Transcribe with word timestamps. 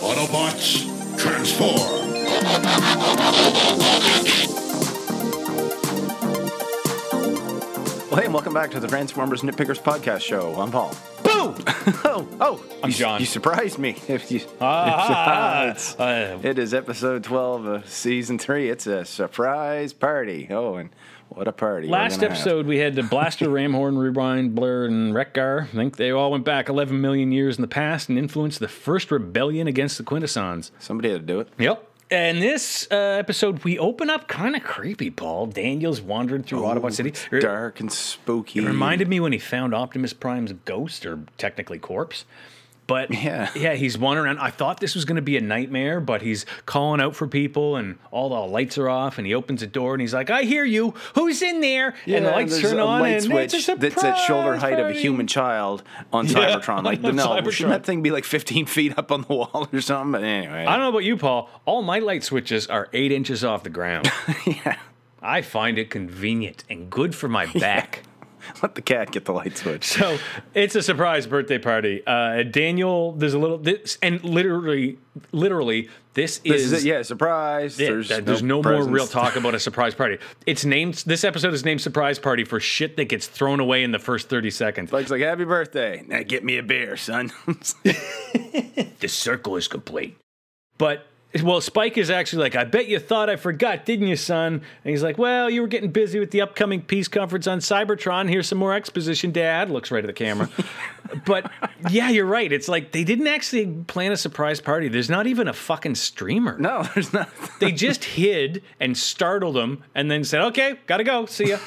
Autobots, 0.00 0.84
transform! 1.18 2.06
Well, 8.08 8.20
hey, 8.20 8.26
and 8.26 8.32
welcome 8.34 8.54
back 8.54 8.70
to 8.70 8.80
the 8.80 8.86
Transformers 8.86 9.42
Nitpickers 9.42 9.82
podcast 9.82 10.20
show. 10.20 10.54
I'm 10.60 10.70
Paul. 10.70 10.90
Boom! 11.24 11.56
oh, 12.04 12.28
oh, 12.40 12.64
I'm 12.82 12.90
you, 12.90 12.96
John. 12.96 13.20
You 13.20 13.26
surprised 13.26 13.78
me. 13.78 13.96
If 14.08 14.30
you, 14.30 14.40
Ah, 14.60 15.70
it's, 15.70 15.98
uh, 15.98 16.38
it 16.42 16.58
is 16.58 16.72
episode 16.72 17.24
12 17.24 17.64
of 17.66 17.88
season 17.88 18.38
three. 18.38 18.70
It's 18.70 18.86
a 18.86 19.04
surprise 19.04 19.92
party. 19.92 20.46
Oh, 20.50 20.74
and 20.76 20.90
what 21.28 21.48
a 21.48 21.52
party! 21.52 21.88
last 21.88 22.16
gonna 22.16 22.28
have. 22.28 22.36
episode, 22.38 22.66
we 22.66 22.78
had 22.78 22.94
the 22.94 23.02
Blaster, 23.02 23.46
Ramhorn, 23.48 23.98
Rewind, 23.98 24.56
Blurr, 24.56 24.86
and 24.86 25.14
Wreck-Gar. 25.14 25.68
I 25.72 25.74
think 25.74 25.96
they 25.96 26.10
all 26.10 26.30
went 26.30 26.44
back 26.44 26.68
11 26.68 27.00
million 27.00 27.32
years 27.32 27.56
in 27.56 27.62
the 27.62 27.68
past 27.68 28.08
and 28.08 28.18
influenced 28.18 28.60
the 28.60 28.68
first 28.68 29.10
rebellion 29.10 29.66
against 29.66 29.98
the 29.98 30.04
Quintessons. 30.04 30.70
Somebody 30.78 31.10
had 31.10 31.26
to 31.26 31.26
do 31.26 31.40
it. 31.40 31.48
Yep. 31.58 31.90
And 32.08 32.40
this 32.40 32.86
uh, 32.92 32.94
episode, 32.94 33.64
we 33.64 33.78
open 33.80 34.10
up 34.10 34.28
kind 34.28 34.54
of 34.54 34.62
creepy, 34.62 35.10
Paul. 35.10 35.46
Daniel's 35.46 36.00
wandering 36.00 36.44
through 36.44 36.60
Autobot 36.60 36.92
City. 36.92 37.12
It 37.32 37.40
Dark 37.40 37.80
and 37.80 37.92
spooky. 37.92 38.60
It 38.60 38.66
reminded 38.66 39.08
me 39.08 39.18
when 39.18 39.32
he 39.32 39.38
found 39.38 39.74
Optimus 39.74 40.12
Prime's 40.12 40.52
ghost, 40.52 41.04
or 41.04 41.20
technically 41.36 41.80
corpse. 41.80 42.24
But 42.86 43.10
Yeah. 43.14 43.50
yeah, 43.56 43.74
he's 43.74 43.98
wandering 43.98 44.26
around. 44.26 44.38
I 44.38 44.50
thought 44.50 44.78
this 44.80 44.94
was 44.94 45.04
going 45.04 45.16
to 45.16 45.22
be 45.22 45.36
a 45.36 45.40
nightmare, 45.40 46.00
but 46.00 46.22
he's 46.22 46.46
calling 46.66 47.00
out 47.00 47.16
for 47.16 47.26
people, 47.26 47.76
and 47.76 47.98
all 48.10 48.28
the 48.28 48.52
lights 48.52 48.78
are 48.78 48.88
off. 48.88 49.18
And 49.18 49.26
he 49.26 49.34
opens 49.34 49.62
a 49.62 49.66
door, 49.66 49.94
and 49.94 50.00
he's 50.00 50.14
like, 50.14 50.30
"I 50.30 50.42
hear 50.42 50.64
you. 50.64 50.94
Who's 51.14 51.42
in 51.42 51.60
there?" 51.60 51.94
and 52.06 52.24
the 52.26 52.30
lights 52.30 52.60
turn 52.60 52.78
on, 52.78 53.00
light 53.00 53.24
and 53.24 53.32
it's 53.32 53.68
a 53.68 53.74
that's 53.74 54.04
at 54.04 54.16
shoulder 54.26 54.56
height 54.56 54.78
of 54.78 54.86
a 54.88 54.92
human 54.92 55.26
child 55.26 55.82
on 56.12 56.26
Yeah, 56.28 56.32
Cybertron. 56.58 56.84
Like, 56.84 57.02
on 57.02 57.16
no, 57.16 57.26
Cybertron. 57.26 57.50
shouldn't 57.52 57.72
that 57.82 57.86
thing 57.86 58.02
be 58.02 58.10
like 58.10 58.24
15 58.24 58.66
feet 58.66 58.96
up 58.98 59.10
on 59.10 59.22
the 59.22 59.34
wall 59.34 59.68
or 59.72 59.80
something? 59.80 60.12
But 60.12 60.22
anyway, 60.24 60.64
I 60.66 60.72
don't 60.72 60.80
know 60.80 60.88
about 60.90 61.04
you, 61.04 61.16
Paul. 61.16 61.50
All 61.64 61.82
my 61.82 61.98
light 61.98 62.22
switches 62.24 62.66
are 62.68 62.88
eight 62.92 63.10
inches 63.12 63.42
off 63.44 63.62
the 63.64 63.70
ground. 63.70 64.10
yeah. 64.46 64.76
I 65.22 65.42
find 65.42 65.76
it 65.78 65.90
convenient 65.90 66.62
and 66.70 66.88
good 66.88 67.14
for 67.14 67.28
my 67.28 67.46
back. 67.46 68.02
Let 68.62 68.74
the 68.74 68.82
cat 68.82 69.12
get 69.12 69.24
the 69.24 69.32
light 69.32 69.56
switch. 69.56 69.84
So 69.84 70.18
it's 70.54 70.74
a 70.74 70.82
surprise 70.82 71.26
birthday 71.26 71.58
party. 71.58 72.02
Uh, 72.06 72.42
Daniel, 72.42 73.12
there's 73.12 73.34
a 73.34 73.38
little 73.38 73.58
this, 73.58 73.98
and 74.02 74.22
literally, 74.24 74.98
literally, 75.32 75.88
this, 76.14 76.38
This 76.38 76.62
is, 76.62 76.72
is 76.72 76.84
it. 76.84 76.88
Yeah, 76.88 77.02
surprise. 77.02 77.78
it. 77.78 77.86
There's, 77.86 78.08
there's 78.08 78.42
no, 78.42 78.62
more 78.62 78.84
real 78.84 79.06
talk 79.06 79.36
about 79.36 79.54
a 79.54 79.60
surprise 79.68 79.94
party. 79.94 80.18
It's 80.46 80.64
named. 80.64 80.94
This 81.06 81.24
episode 81.24 81.52
is 81.52 81.64
named 81.64 81.82
"Surprise 81.82 82.18
Party" 82.18 82.44
for 82.44 82.58
shit 82.58 82.96
that 82.96 83.10
gets 83.10 83.26
thrown 83.26 83.60
away 83.60 83.82
in 83.82 83.92
the 83.92 83.98
first 83.98 84.28
thirty 84.28 84.50
seconds. 84.50 84.88
Spike's 84.90 85.10
like, 85.10 85.20
happy 85.20 85.44
birthday. 85.44 86.02
Now 86.06 86.22
get 86.22 86.42
me 86.42 86.56
a 86.56 86.62
beer, 86.62 86.96
son. 86.96 87.32
the 87.84 89.08
circle 89.08 89.56
is 89.56 89.68
complete. 89.68 90.16
But 90.78 91.06
well, 91.42 91.60
Spike 91.60 91.98
is 91.98 92.10
actually 92.10 92.42
like, 92.42 92.56
I 92.56 92.64
bet 92.64 92.86
you 92.86 92.98
thought 92.98 93.28
I 93.28 93.36
forgot, 93.36 93.84
didn't 93.84 94.06
you, 94.06 94.16
son? 94.16 94.54
And 94.54 94.90
he's 94.90 95.02
like, 95.02 95.18
Well, 95.18 95.50
you 95.50 95.60
were 95.62 95.68
getting 95.68 95.90
busy 95.90 96.18
with 96.18 96.30
the 96.30 96.40
upcoming 96.40 96.82
peace 96.82 97.08
conference 97.08 97.46
on 97.46 97.58
Cybertron. 97.58 98.28
Here's 98.28 98.48
some 98.48 98.58
more 98.58 98.74
exposition, 98.74 99.32
Dad. 99.32 99.70
Looks 99.70 99.90
right 99.90 100.04
at 100.04 100.06
the 100.06 100.12
camera. 100.12 100.48
but 101.26 101.50
yeah, 101.90 102.10
you're 102.10 102.26
right. 102.26 102.50
It's 102.50 102.68
like 102.68 102.92
they 102.92 103.04
didn't 103.04 103.26
actually 103.26 103.66
plan 103.86 104.12
a 104.12 104.16
surprise 104.16 104.60
party. 104.60 104.88
There's 104.88 105.10
not 105.10 105.26
even 105.26 105.48
a 105.48 105.52
fucking 105.52 105.96
streamer. 105.96 106.56
no, 106.58 106.82
there's 106.94 107.12
not. 107.12 107.28
They 107.60 107.72
just 107.72 108.04
hid 108.04 108.62
and 108.80 108.96
startled 108.96 109.56
him 109.56 109.84
and 109.94 110.10
then 110.10 110.24
said, 110.24 110.42
Okay, 110.42 110.78
gotta 110.86 111.04
go. 111.04 111.26
See 111.26 111.50
ya. 111.50 111.58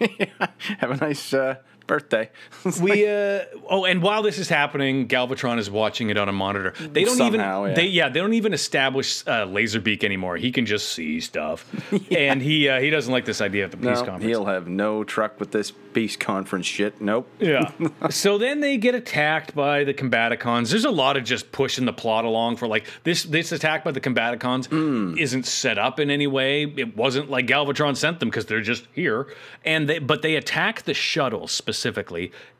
Have 0.78 0.92
a 0.92 0.96
nice 0.96 1.34
uh, 1.34 1.56
birthday. 1.90 2.30
We 2.80 3.06
uh 3.06 3.44
oh, 3.68 3.84
and 3.84 4.00
while 4.02 4.22
this 4.22 4.38
is 4.38 4.48
happening, 4.48 5.08
Galvatron 5.08 5.58
is 5.58 5.68
watching 5.70 6.08
it 6.10 6.16
on 6.16 6.28
a 6.28 6.32
monitor. 6.32 6.72
They 6.78 7.04
don't 7.04 7.16
Somehow, 7.16 7.64
even 7.64 7.70
yeah. 7.70 7.74
they 7.74 7.86
yeah 7.86 8.08
they 8.08 8.20
don't 8.20 8.34
even 8.34 8.54
establish 8.54 9.22
uh, 9.26 9.46
Laserbeak 9.56 10.04
anymore. 10.04 10.36
He 10.36 10.52
can 10.52 10.66
just 10.66 10.92
see 10.92 11.20
stuff, 11.20 11.58
and 12.10 12.40
he 12.40 12.68
uh, 12.68 12.80
he 12.80 12.90
doesn't 12.90 13.12
like 13.12 13.24
this 13.24 13.40
idea 13.40 13.64
of 13.64 13.72
the 13.72 13.76
peace 13.76 14.00
no, 14.00 14.04
conference. 14.04 14.24
he'll 14.24 14.44
have 14.46 14.68
no 14.68 15.04
truck 15.04 15.40
with 15.40 15.50
this 15.50 15.72
peace 15.92 16.16
conference 16.16 16.66
shit. 16.66 17.00
Nope. 17.00 17.26
Yeah. 17.40 17.72
so 18.10 18.38
then 18.38 18.60
they 18.60 18.76
get 18.78 18.94
attacked 18.94 19.54
by 19.54 19.82
the 19.84 19.92
Combaticons. 19.94 20.70
There's 20.70 20.84
a 20.84 20.90
lot 21.04 21.16
of 21.16 21.24
just 21.24 21.50
pushing 21.50 21.84
the 21.86 21.92
plot 21.92 22.24
along 22.24 22.56
for 22.56 22.68
like 22.68 22.86
this 23.04 23.24
this 23.24 23.50
attack 23.52 23.82
by 23.84 23.90
the 23.90 24.00
Combaticons 24.00 24.66
Hmm. 24.66 25.18
isn't 25.18 25.44
set 25.46 25.76
up 25.78 25.98
in 25.98 26.08
any 26.10 26.28
way. 26.28 26.62
It 26.64 26.96
wasn't 26.96 27.30
like 27.30 27.46
Galvatron 27.48 27.96
sent 27.96 28.20
them 28.20 28.28
because 28.30 28.46
they're 28.46 28.60
just 28.60 28.86
here. 28.92 29.26
And 29.64 29.88
they 29.88 29.98
but 29.98 30.22
they 30.22 30.36
attack 30.36 30.82
the 30.84 30.94
shuttle 30.94 31.48
specifically 31.48 31.79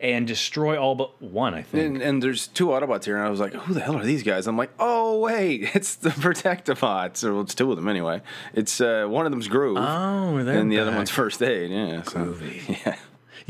and 0.01 0.27
destroy 0.27 0.81
all 0.81 0.95
but 0.95 1.21
one, 1.23 1.55
I 1.55 1.63
think. 1.63 1.85
And, 1.97 2.03
and 2.03 2.23
there's 2.23 2.47
two 2.49 2.67
Autobots 2.67 3.05
here, 3.05 3.17
and 3.17 3.27
I 3.27 3.31
was 3.31 3.41
like, 3.41 3.53
who 3.53 3.75
the 3.75 3.81
hell 3.81 3.97
are 3.97 4.05
these 4.05 4.23
guys? 4.23 4.47
I'm 4.47 4.57
like, 4.57 4.71
oh, 4.79 5.21
wait, 5.21 5.71
it's 5.75 5.95
the 5.97 6.11
Protectobots. 6.11 7.25
Or 7.25 7.33
well, 7.35 7.43
it's 7.43 7.55
two 7.55 7.71
of 7.71 7.77
them 7.77 7.89
anyway. 7.89 8.23
It's 8.55 8.81
uh, 8.81 9.07
one 9.09 9.27
of 9.27 9.33
them's 9.33 9.49
Groove. 9.49 9.79
Oh, 9.79 10.37
And 10.37 10.71
the 10.71 10.79
other 10.79 10.93
one's 10.93 11.11
First 11.11 11.43
Aid. 11.43 11.71
Yeah. 11.71 12.03
So, 12.03 12.37
yeah. 12.69 12.97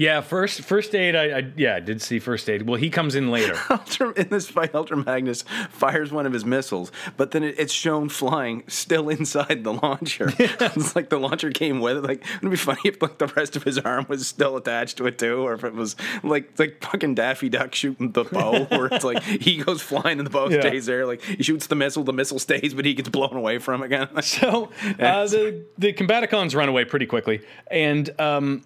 Yeah, 0.00 0.22
first 0.22 0.62
first 0.62 0.94
aid. 0.94 1.14
I, 1.14 1.24
I 1.40 1.52
yeah, 1.58 1.76
I 1.76 1.80
did 1.80 2.00
see 2.00 2.20
first 2.20 2.48
aid. 2.48 2.66
Well, 2.66 2.80
he 2.80 2.88
comes 2.88 3.14
in 3.14 3.30
later. 3.30 3.54
In 4.16 4.30
this 4.30 4.48
fight, 4.48 4.74
Ultra 4.74 4.96
Magnus 4.96 5.44
fires 5.68 6.10
one 6.10 6.24
of 6.24 6.32
his 6.32 6.42
missiles, 6.42 6.90
but 7.18 7.32
then 7.32 7.44
it, 7.44 7.56
it's 7.58 7.72
shown 7.72 8.08
flying 8.08 8.64
still 8.66 9.10
inside 9.10 9.62
the 9.62 9.74
launcher. 9.74 10.32
it's 10.38 10.96
like 10.96 11.10
the 11.10 11.18
launcher 11.18 11.50
came 11.50 11.80
with 11.80 11.98
it. 11.98 12.02
Like 12.04 12.24
it'd 12.38 12.50
be 12.50 12.56
funny 12.56 12.80
if 12.84 13.02
like 13.02 13.18
the 13.18 13.26
rest 13.26 13.56
of 13.56 13.64
his 13.64 13.76
arm 13.76 14.06
was 14.08 14.26
still 14.26 14.56
attached 14.56 14.96
to 14.96 15.06
it 15.06 15.18
too, 15.18 15.42
or 15.46 15.52
if 15.52 15.64
it 15.64 15.74
was 15.74 15.96
like 16.22 16.58
like 16.58 16.82
fucking 16.82 17.14
Daffy 17.16 17.50
Duck 17.50 17.74
shooting 17.74 18.12
the 18.12 18.24
bow, 18.24 18.64
where 18.70 18.86
it's 18.86 19.04
like 19.04 19.22
he 19.22 19.58
goes 19.62 19.82
flying 19.82 20.16
and 20.18 20.24
the 20.26 20.30
bow 20.30 20.48
Yeah. 20.48 20.60
stays 20.60 20.86
there. 20.86 21.04
Like 21.04 21.20
he 21.20 21.42
shoots 21.42 21.66
the 21.66 21.76
missile, 21.76 22.04
the 22.04 22.14
missile 22.14 22.38
stays, 22.38 22.72
but 22.72 22.86
he 22.86 22.94
gets 22.94 23.10
blown 23.10 23.36
away 23.36 23.58
from 23.58 23.82
it 23.82 23.86
again. 23.92 24.08
So 24.22 24.70
uh, 24.98 25.26
the 25.26 25.66
the 25.76 25.92
Combaticons 25.92 26.54
run 26.54 26.70
away 26.70 26.86
pretty 26.86 27.04
quickly, 27.04 27.42
and 27.70 28.08
um, 28.18 28.62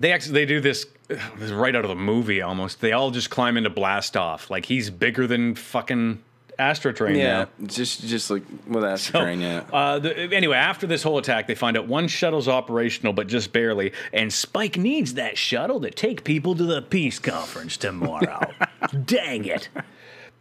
they 0.00 0.12
actually 0.12 0.32
they 0.34 0.46
do 0.46 0.60
this, 0.60 0.86
this 1.08 1.50
right 1.50 1.74
out 1.74 1.84
of 1.84 1.88
the 1.88 1.94
movie 1.94 2.42
almost. 2.42 2.80
They 2.80 2.92
all 2.92 3.10
just 3.10 3.30
climb 3.30 3.56
into 3.56 3.70
blast 3.70 4.16
off. 4.16 4.50
Like 4.50 4.66
he's 4.66 4.90
bigger 4.90 5.26
than 5.26 5.54
fucking 5.54 6.22
Astrotrain 6.58 7.16
yeah, 7.16 7.46
now. 7.58 7.66
just 7.66 8.02
just 8.02 8.30
like 8.30 8.42
with 8.66 8.84
Astrotrain. 8.84 9.40
Yeah. 9.40 9.64
Uh, 9.72 9.98
the, 9.98 10.16
anyway, 10.34 10.56
after 10.56 10.86
this 10.86 11.02
whole 11.02 11.18
attack, 11.18 11.46
they 11.46 11.54
find 11.54 11.76
out 11.76 11.88
one 11.88 12.08
shuttle's 12.08 12.48
operational, 12.48 13.12
but 13.12 13.26
just 13.26 13.52
barely. 13.52 13.92
And 14.12 14.32
Spike 14.32 14.76
needs 14.76 15.14
that 15.14 15.36
shuttle 15.36 15.80
to 15.80 15.90
take 15.90 16.24
people 16.24 16.54
to 16.54 16.64
the 16.64 16.82
peace 16.82 17.18
conference 17.18 17.76
tomorrow. 17.76 18.52
Dang 19.04 19.44
it. 19.44 19.68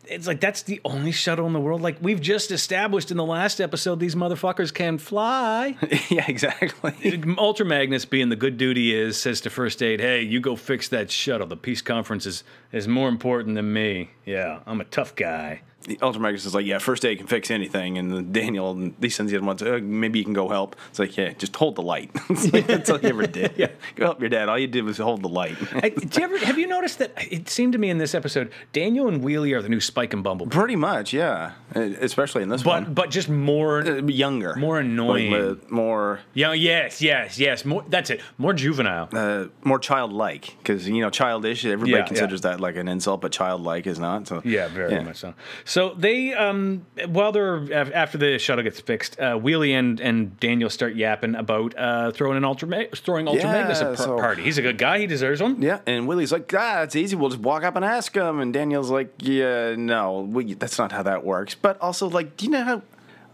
It's 0.05 0.27
like 0.27 0.39
that's 0.39 0.63
the 0.63 0.81
only 0.83 1.11
shuttle 1.11 1.47
in 1.47 1.53
the 1.53 1.59
world. 1.59 1.81
Like 1.81 1.97
we've 2.01 2.21
just 2.21 2.51
established 2.51 3.11
in 3.11 3.17
the 3.17 3.25
last 3.25 3.61
episode, 3.61 3.99
these 3.99 4.15
motherfuckers 4.15 4.73
can 4.73 4.97
fly. 4.97 5.77
yeah, 6.09 6.25
exactly. 6.27 7.23
Ultra 7.37 7.65
Magnus, 7.65 8.05
being 8.05 8.29
the 8.29 8.35
good 8.35 8.57
dude 8.57 8.77
he 8.77 8.93
is, 8.93 9.17
says 9.17 9.41
to 9.41 9.49
First 9.49 9.81
Aid, 9.81 9.99
"Hey, 9.99 10.21
you 10.21 10.39
go 10.39 10.55
fix 10.55 10.89
that 10.89 11.09
shuttle. 11.11 11.47
The 11.47 11.57
peace 11.57 11.81
conference 11.81 12.25
is 12.25 12.43
is 12.71 12.87
more 12.87 13.09
important 13.09 13.55
than 13.55 13.71
me. 13.71 14.11
Yeah, 14.25 14.59
I'm 14.65 14.81
a 14.81 14.85
tough 14.85 15.15
guy." 15.15 15.61
The 15.85 15.97
Ultra 16.01 16.21
Magnus 16.21 16.45
is 16.45 16.53
like, 16.55 16.65
yeah, 16.65 16.77
first 16.77 17.05
aid 17.05 17.17
can 17.17 17.27
fix 17.27 17.51
anything, 17.51 17.97
and 17.97 18.11
then 18.11 18.31
Daniel 18.31 18.71
and 18.71 18.93
he 19.01 19.09
sends 19.09 19.31
the 19.31 19.37
other 19.37 19.45
ones, 19.45 19.61
uh, 19.61 19.79
maybe 19.81 20.19
you 20.19 20.25
can 20.25 20.33
go 20.33 20.47
help. 20.49 20.75
It's 20.89 20.99
like, 20.99 21.15
yeah, 21.17 21.33
just 21.33 21.55
hold 21.55 21.75
the 21.75 21.81
light. 21.81 22.11
Like, 22.53 22.67
that's 22.67 22.89
all 22.89 22.99
you 22.99 23.09
ever 23.09 23.25
did. 23.27 23.53
yeah, 23.57 23.67
go 23.95 24.05
help 24.05 24.19
your 24.19 24.29
dad. 24.29 24.49
All 24.49 24.57
you 24.59 24.67
did 24.67 24.83
was 24.83 24.97
hold 24.97 25.21
the 25.23 25.29
light. 25.29 25.55
I, 25.73 25.87
you 25.97 26.23
ever, 26.23 26.37
have 26.39 26.57
you 26.57 26.67
noticed 26.67 26.99
that 26.99 27.13
it 27.31 27.49
seemed 27.49 27.73
to 27.73 27.79
me 27.79 27.89
in 27.89 27.97
this 27.97 28.13
episode, 28.13 28.51
Daniel 28.73 29.07
and 29.07 29.23
Wheelie 29.23 29.53
are 29.55 29.61
the 29.61 29.69
new 29.69 29.79
Spike 29.79 30.13
and 30.13 30.23
Bumblebee, 30.23 30.51
Pretty 30.55 30.75
much, 30.75 31.13
yeah. 31.13 31.53
Especially 31.73 32.43
in 32.43 32.49
this 32.49 32.63
one. 32.63 32.85
but 32.85 32.93
but 33.03 33.09
just 33.11 33.29
more. 33.29 33.81
Uh, 33.81 34.01
younger, 34.07 34.55
More 34.55 34.79
annoying. 34.79 35.31
Like, 35.31 35.71
more 35.71 36.19
yeah, 36.33 36.53
yes, 36.53 37.01
yes, 37.01 37.37
yes. 37.39 37.65
More. 37.65 37.83
That's 37.87 38.09
it. 38.09 38.21
More 38.37 38.53
juvenile. 38.53 39.09
uh, 39.11 39.45
more 39.63 39.79
childlike, 39.79 40.55
because 40.59 40.87
you 40.87 41.01
know, 41.01 41.09
childish. 41.09 41.65
Everybody 41.65 41.91
Yeah, 41.91 42.05
considers 42.07 42.41
that 42.41 42.59
like 42.59 42.75
an 42.75 42.87
insult, 42.87 43.21
but 43.21 43.31
childlike 43.31 43.87
is 43.87 43.99
not. 43.99 44.27
So 44.27 44.41
Yeah, 44.45 44.67
very 44.69 45.03
much 45.03 45.17
so. 45.17 45.33
So 45.73 45.95
they, 45.97 46.35
um, 46.35 46.85
while 47.07 47.31
they're 47.31 47.73
after 47.95 48.19
the 48.19 48.37
shuttle 48.37 48.63
gets 48.63 48.79
fixed, 48.79 49.19
uh, 49.19 49.39
Wheelie 49.39 49.71
and, 49.71 49.99
and 49.99 50.39
Daniel 50.39 50.69
start 50.69 50.93
yapping 50.93 51.33
about 51.33 51.73
uh, 51.75 52.11
throwing 52.11 52.37
an 52.37 52.45
ultra 52.45 52.67
Ma- 52.67 52.83
throwing 52.95 53.27
Ultra 53.27 53.45
Yeah, 53.45 53.51
Magnus 53.51 53.81
a 53.81 53.85
par- 53.85 53.97
so- 53.97 54.17
party. 54.17 54.43
He's 54.43 54.59
a 54.59 54.61
good 54.61 54.77
guy. 54.77 54.99
He 54.99 55.07
deserves 55.07 55.41
one. 55.41 55.59
Yeah, 55.63 55.79
and 55.87 56.07
Wheelie's 56.07 56.31
like, 56.31 56.53
ah, 56.55 56.83
it's 56.83 56.95
easy. 56.95 57.15
We'll 57.15 57.29
just 57.31 57.41
walk 57.41 57.63
up 57.63 57.75
and 57.75 57.83
ask 57.83 58.15
him. 58.15 58.39
And 58.39 58.53
Daniel's 58.53 58.91
like, 58.91 59.15
yeah, 59.17 59.73
no, 59.75 60.21
we, 60.21 60.53
that's 60.53 60.77
not 60.77 60.91
how 60.91 61.01
that 61.01 61.25
works. 61.25 61.55
But 61.55 61.81
also, 61.81 62.07
like, 62.07 62.37
do 62.37 62.45
you 62.45 62.51
know 62.51 62.63
how 62.63 62.81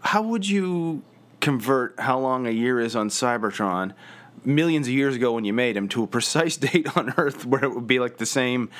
how 0.00 0.22
would 0.22 0.48
you 0.48 1.02
convert 1.42 2.00
how 2.00 2.18
long 2.18 2.46
a 2.46 2.52
year 2.52 2.80
is 2.80 2.96
on 2.96 3.10
Cybertron 3.10 3.92
millions 4.46 4.86
of 4.86 4.94
years 4.94 5.14
ago 5.14 5.32
when 5.34 5.44
you 5.44 5.52
made 5.52 5.76
him 5.76 5.88
to 5.88 6.04
a 6.04 6.06
precise 6.06 6.56
date 6.68 6.96
on 6.96 7.12
Earth 7.18 7.44
where 7.44 7.62
it 7.62 7.74
would 7.74 7.86
be 7.86 7.98
like 7.98 8.16
the 8.16 8.24
same? 8.24 8.70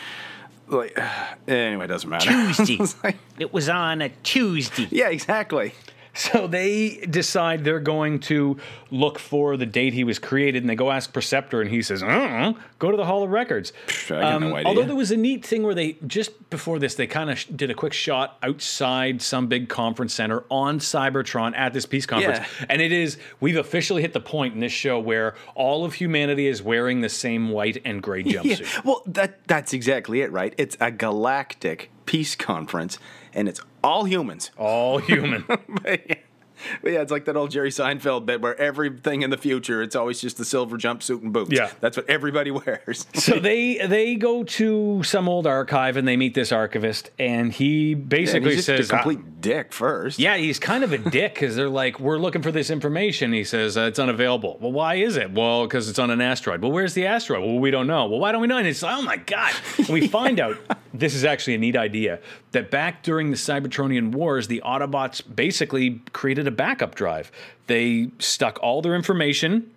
Like, 0.76 0.96
anyway, 1.48 1.84
it 1.84 1.88
doesn't 1.88 2.08
matter. 2.10 2.30
Tuesday. 2.64 2.78
Like- 3.04 3.16
It 3.38 3.52
was 3.52 3.68
on 3.68 4.02
a 4.02 4.08
Tuesday. 4.22 4.88
yeah, 4.90 5.08
exactly. 5.08 5.74
So 6.12 6.46
they 6.48 6.96
decide 7.08 7.62
they're 7.64 7.78
going 7.78 8.18
to 8.20 8.56
look 8.90 9.18
for 9.18 9.56
the 9.56 9.64
date 9.66 9.92
he 9.94 10.02
was 10.02 10.18
created, 10.18 10.62
and 10.62 10.68
they 10.68 10.74
go 10.74 10.90
ask 10.90 11.12
Perceptor, 11.12 11.60
and 11.60 11.70
he 11.70 11.82
says, 11.82 12.02
uh 12.02 12.52
"Go 12.80 12.90
to 12.90 12.96
the 12.96 13.04
Hall 13.04 13.22
of 13.22 13.30
Records." 13.30 13.72
Um, 14.10 14.16
I 14.16 14.20
got 14.20 14.40
no 14.40 14.54
idea. 14.56 14.66
Although 14.68 14.82
there 14.84 14.96
was 14.96 15.12
a 15.12 15.16
neat 15.16 15.44
thing 15.46 15.62
where 15.62 15.74
they 15.74 15.98
just 16.06 16.50
before 16.50 16.78
this, 16.80 16.96
they 16.96 17.06
kind 17.06 17.30
of 17.30 17.38
sh- 17.38 17.44
did 17.46 17.70
a 17.70 17.74
quick 17.74 17.92
shot 17.92 18.38
outside 18.42 19.22
some 19.22 19.46
big 19.46 19.68
conference 19.68 20.12
center 20.12 20.42
on 20.50 20.80
Cybertron 20.80 21.56
at 21.56 21.72
this 21.72 21.86
peace 21.86 22.06
conference, 22.06 22.38
Yeah. 22.40 22.66
and 22.68 22.82
it 22.82 22.90
is 22.92 23.16
we've 23.38 23.56
officially 23.56 24.02
hit 24.02 24.12
the 24.12 24.20
point 24.20 24.54
in 24.54 24.60
this 24.60 24.72
show 24.72 24.98
where 24.98 25.34
all 25.54 25.84
of 25.84 25.94
humanity 25.94 26.48
is 26.48 26.60
wearing 26.62 27.02
the 27.02 27.08
same 27.08 27.50
white 27.50 27.80
and 27.84 28.02
gray 28.02 28.24
jumpsuit. 28.24 28.44
Yeah, 28.44 28.54
jumpsuit. 28.56 28.84
well, 28.84 29.02
that 29.06 29.46
that's 29.46 29.72
exactly 29.72 30.22
it, 30.22 30.32
right? 30.32 30.54
It's 30.58 30.76
a 30.80 30.90
galactic 30.90 31.90
peace 32.06 32.34
conference, 32.34 32.98
and 33.32 33.48
it's 33.48 33.60
all 33.82 34.04
humans. 34.04 34.50
All 34.56 34.98
human. 34.98 35.44
but, 35.48 36.08
yeah. 36.08 36.16
But 36.82 36.92
yeah, 36.92 37.00
it's 37.00 37.10
like 37.12 37.24
that 37.26 37.36
old 37.36 37.50
Jerry 37.50 37.70
Seinfeld 37.70 38.26
bit 38.26 38.40
where 38.40 38.58
everything 38.60 39.22
in 39.22 39.30
the 39.30 39.36
future, 39.36 39.82
it's 39.82 39.96
always 39.96 40.20
just 40.20 40.36
the 40.36 40.44
silver 40.44 40.76
jumpsuit 40.76 41.22
and 41.22 41.32
boots. 41.32 41.52
Yeah. 41.52 41.70
that's 41.80 41.96
what 41.96 42.08
everybody 42.08 42.50
wears. 42.50 43.06
so 43.14 43.38
they 43.38 43.78
they 43.86 44.16
go 44.16 44.44
to 44.44 45.02
some 45.02 45.28
old 45.28 45.46
archive 45.46 45.96
and 45.96 46.06
they 46.06 46.16
meet 46.16 46.34
this 46.34 46.52
archivist, 46.52 47.10
and 47.18 47.52
he 47.52 47.92
And 47.92 48.08
basically 48.08 48.54
he's 48.54 48.66
just 48.66 48.66
says, 48.66 48.90
a 48.90 48.94
complete 48.94 49.40
dick 49.40 49.72
first. 49.72 50.18
Yeah, 50.18 50.36
he's 50.36 50.58
kind 50.58 50.84
of 50.84 50.92
a 50.92 50.98
dick 50.98 51.34
because 51.34 51.56
they're 51.56 51.68
like, 51.68 51.98
we're 52.00 52.18
looking 52.18 52.42
for 52.42 52.52
this 52.52 52.70
information. 52.70 53.32
He 53.32 53.44
says 53.44 53.76
uh, 53.76 53.82
it's 53.82 53.98
unavailable. 53.98 54.58
Well, 54.60 54.72
why 54.72 54.96
is 54.96 55.16
it? 55.16 55.32
Well, 55.32 55.64
because 55.66 55.88
it's 55.88 55.98
on 55.98 56.10
an 56.10 56.20
asteroid. 56.20 56.62
Well, 56.62 56.72
where's 56.72 56.94
the 56.94 57.06
asteroid? 57.06 57.42
Well, 57.42 57.58
we 57.58 57.70
don't 57.70 57.86
know. 57.86 58.06
Well, 58.06 58.20
why 58.20 58.32
don't 58.32 58.40
we 58.40 58.46
know? 58.46 58.58
And 58.58 58.66
it's 58.66 58.82
like, 58.82 58.96
oh 58.96 59.02
my 59.02 59.16
god. 59.16 59.52
And 59.78 59.88
we 59.88 60.08
find 60.08 60.40
out 60.40 60.56
this 60.94 61.14
is 61.14 61.24
actually 61.24 61.54
a 61.54 61.58
neat 61.58 61.76
idea 61.76 62.20
that 62.52 62.70
back 62.70 63.02
during 63.02 63.30
the 63.30 63.36
Cybertronian 63.36 64.12
Wars, 64.12 64.48
the 64.48 64.62
Autobots 64.64 65.22
basically 65.34 66.02
created 66.12 66.46
a 66.52 66.54
backup 66.56 66.94
drive. 66.94 67.30
They 67.66 68.10
stuck 68.18 68.58
all 68.62 68.82
their 68.82 68.94
information 68.94 69.70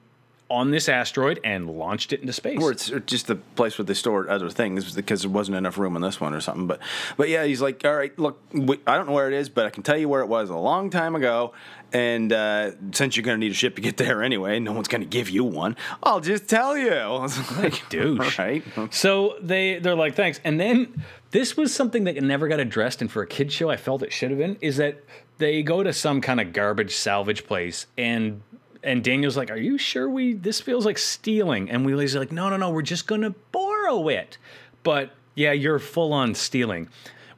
on 0.53 0.69
this 0.69 0.87
asteroid 0.87 1.39
and 1.43 1.67
launched 1.67 2.13
it 2.13 2.21
into 2.21 2.31
space. 2.31 2.61
Or 2.61 2.71
it's 2.71 2.91
just 3.07 3.25
the 3.25 3.35
place 3.35 3.77
where 3.77 3.85
they 3.85 3.95
store 3.95 4.29
other 4.29 4.51
things 4.51 4.93
because 4.93 5.23
there 5.23 5.31
wasn't 5.31 5.57
enough 5.57 5.79
room 5.79 5.95
on 5.95 6.01
this 6.01 6.21
one 6.21 6.33
or 6.33 6.41
something. 6.41 6.67
But 6.67 6.79
but 7.17 7.29
yeah, 7.29 7.43
he's 7.43 7.61
like, 7.61 7.83
all 7.83 7.95
right, 7.95 8.17
look, 8.19 8.39
we, 8.53 8.79
I 8.85 8.95
don't 8.95 9.07
know 9.07 9.13
where 9.13 9.27
it 9.27 9.33
is, 9.33 9.49
but 9.49 9.65
I 9.65 9.71
can 9.71 9.81
tell 9.81 9.97
you 9.97 10.07
where 10.07 10.21
it 10.21 10.27
was 10.27 10.51
a 10.51 10.55
long 10.57 10.91
time 10.91 11.15
ago. 11.15 11.53
And 11.91 12.31
uh, 12.31 12.71
since 12.91 13.15
you're 13.15 13.23
going 13.23 13.39
to 13.39 13.39
need 13.39 13.51
a 13.51 13.55
ship 13.55 13.75
to 13.75 13.81
get 13.81 13.97
there 13.97 14.23
anyway, 14.23 14.59
no 14.59 14.73
one's 14.73 14.87
going 14.87 15.01
to 15.01 15.07
give 15.07 15.29
you 15.29 15.43
one. 15.43 15.75
I'll 16.01 16.21
just 16.21 16.47
tell 16.47 16.77
you. 16.77 16.91
I 16.91 17.07
was 17.07 17.57
like, 17.57 17.87
douche. 17.89 18.37
right. 18.39 18.63
So 18.91 19.37
they 19.41 19.79
they're 19.79 19.95
like 19.95 20.15
thanks, 20.15 20.39
and 20.43 20.59
then 20.59 21.03
this 21.31 21.57
was 21.57 21.73
something 21.73 22.03
that 22.03 22.21
never 22.21 22.47
got 22.47 22.59
addressed, 22.59 23.01
and 23.01 23.11
for 23.11 23.23
a 23.23 23.27
kid 23.27 23.51
show, 23.51 23.69
I 23.69 23.77
felt 23.77 24.03
it 24.03 24.13
should 24.13 24.29
have 24.29 24.39
been. 24.39 24.57
Is 24.61 24.77
that 24.77 25.03
they 25.37 25.63
go 25.63 25.83
to 25.83 25.93
some 25.93 26.21
kind 26.21 26.39
of 26.39 26.53
garbage 26.53 26.95
salvage 26.95 27.45
place, 27.45 27.87
and 27.97 28.41
and 28.83 29.03
Daniel's 29.03 29.37
like, 29.37 29.51
"Are 29.51 29.57
you 29.57 29.77
sure 29.77 30.09
we? 30.09 30.33
This 30.33 30.61
feels 30.61 30.85
like 30.85 30.97
stealing." 30.97 31.69
And 31.69 31.85
Wheelie's 31.85 32.15
like, 32.15 32.31
"No, 32.31 32.49
no, 32.49 32.57
no, 32.57 32.69
we're 32.69 32.81
just 32.81 33.07
gonna 33.07 33.31
borrow 33.51 34.07
it." 34.09 34.37
But 34.83 35.11
yeah, 35.35 35.51
you're 35.51 35.79
full 35.79 36.13
on 36.13 36.35
stealing. 36.35 36.89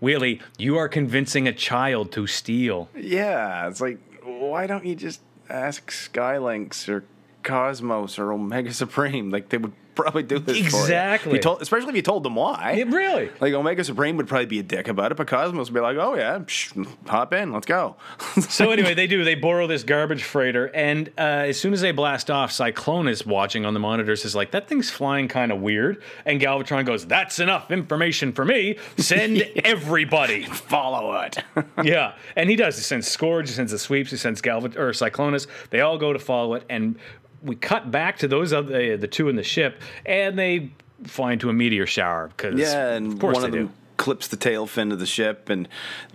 Wheelie, 0.02 0.42
you 0.58 0.78
are 0.78 0.90
convincing 0.90 1.48
a 1.48 1.54
child 1.54 2.12
to 2.14 2.28
steal. 2.28 2.90
Yeah, 2.96 3.68
it's 3.68 3.80
like, 3.80 3.98
why 4.24 4.68
don't 4.68 4.86
you 4.86 4.96
just 4.96 5.22
ask 5.50 5.92
Sky 5.92 6.38
Lynx 6.38 6.90
or 6.90 7.06
Cosmos 7.44 8.20
or 8.20 8.34
Omega 8.34 8.74
Supreme? 8.74 9.30
Like 9.30 9.50
they 9.50 9.58
would 9.58 9.74
probably 9.96 10.24
do 10.24 10.40
this. 10.40 10.58
Exactly. 10.58 11.40
Told, 11.40 11.62
especially 11.62 11.90
if 11.90 11.96
you 11.96 12.02
told 12.02 12.24
them 12.24 12.36
why. 12.36 12.74
Yeah, 12.78 12.84
really? 12.86 13.30
Like 13.40 13.54
Omega 13.54 13.84
Supreme 13.84 14.18
would 14.18 14.28
probably 14.28 14.46
be 14.46 14.60
a 14.60 14.64
dick 14.64 14.88
about 14.88 15.12
it, 15.12 15.16
but 15.16 15.28
Cosmos 15.28 15.70
would 15.70 15.74
be 15.74 15.80
like, 15.80 15.98
"Oh 15.98 16.16
yeah, 16.16 16.40
psh, 16.40 16.88
hop 17.08 17.34
in, 17.34 17.52
let's 17.52 17.66
go." 17.66 17.96
So 18.42 18.72
anyway, 18.72 18.94
they 18.94 19.08
do. 19.08 19.24
They 19.24 19.36
borrow 19.36 19.68
this 19.68 19.84
garbage 19.84 20.24
freighter, 20.24 20.68
and 20.74 21.10
uh, 21.18 21.22
as 21.50 21.60
soon 21.60 21.74
as 21.74 21.82
they 21.82 21.92
blast 21.92 22.30
off, 22.30 22.52
Cyclone 22.52 23.08
is 23.08 23.26
watching 23.26 23.66
on 23.66 23.74
the 23.74 23.80
monitors. 23.80 24.26
Is 24.26 24.36
like 24.36 24.52
that 24.52 24.68
thing's 24.68 24.90
flying 24.90 25.28
kind 25.28 25.52
of 25.52 25.62
weird, 25.62 26.04
and 26.26 26.40
Galvatron 26.42 26.86
goes, 26.86 27.06
"That's 27.06 27.40
enough 27.40 27.72
information 27.72 28.34
for 28.34 28.46
me. 28.46 28.78
Send 28.98 29.38
everybody." 29.64 30.44
follow 30.44 31.14
it. 31.22 31.38
yeah, 31.84 32.16
and 32.36 32.50
he 32.50 32.56
does. 32.56 32.76
He 32.76 32.84
sends 32.84 33.08
Scourge, 33.08 33.50
he 33.50 33.56
sends 33.56 33.72
the 33.72 33.80
sweeps, 33.80 34.12
he 34.12 34.18
sends 34.18 34.42
Galvat 34.42 34.76
or 34.76 34.90
Cyclonus. 34.92 35.48
They 35.70 35.82
all 35.82 35.98
go 35.98 36.14
to 36.14 36.20
follow 36.20 36.56
it, 36.56 36.64
and 36.70 36.98
we 37.44 37.56
cut 37.56 37.92
back 37.92 38.18
to 38.20 38.28
those 38.28 38.54
other 38.54 38.94
uh, 38.94 38.98
the 38.98 39.08
two 39.08 39.30
in 39.30 39.36
the 39.36 39.44
ship, 39.44 39.82
and 40.06 40.38
they 40.38 40.72
fly 41.04 41.34
into 41.34 41.50
a 41.50 41.54
meteor 41.54 41.86
shower 41.86 42.30
because 42.30 42.60
yeah, 42.60 42.94
and 42.94 43.14
of 43.14 43.24
one 43.24 43.36
of 43.36 43.52
them 43.52 43.68
do. 43.68 43.72
clips 43.98 44.28
the 44.28 44.38
tail 44.38 44.68
fin 44.68 44.92
of 44.92 45.00
the 45.00 45.06
ship, 45.06 45.50
and 45.50 45.68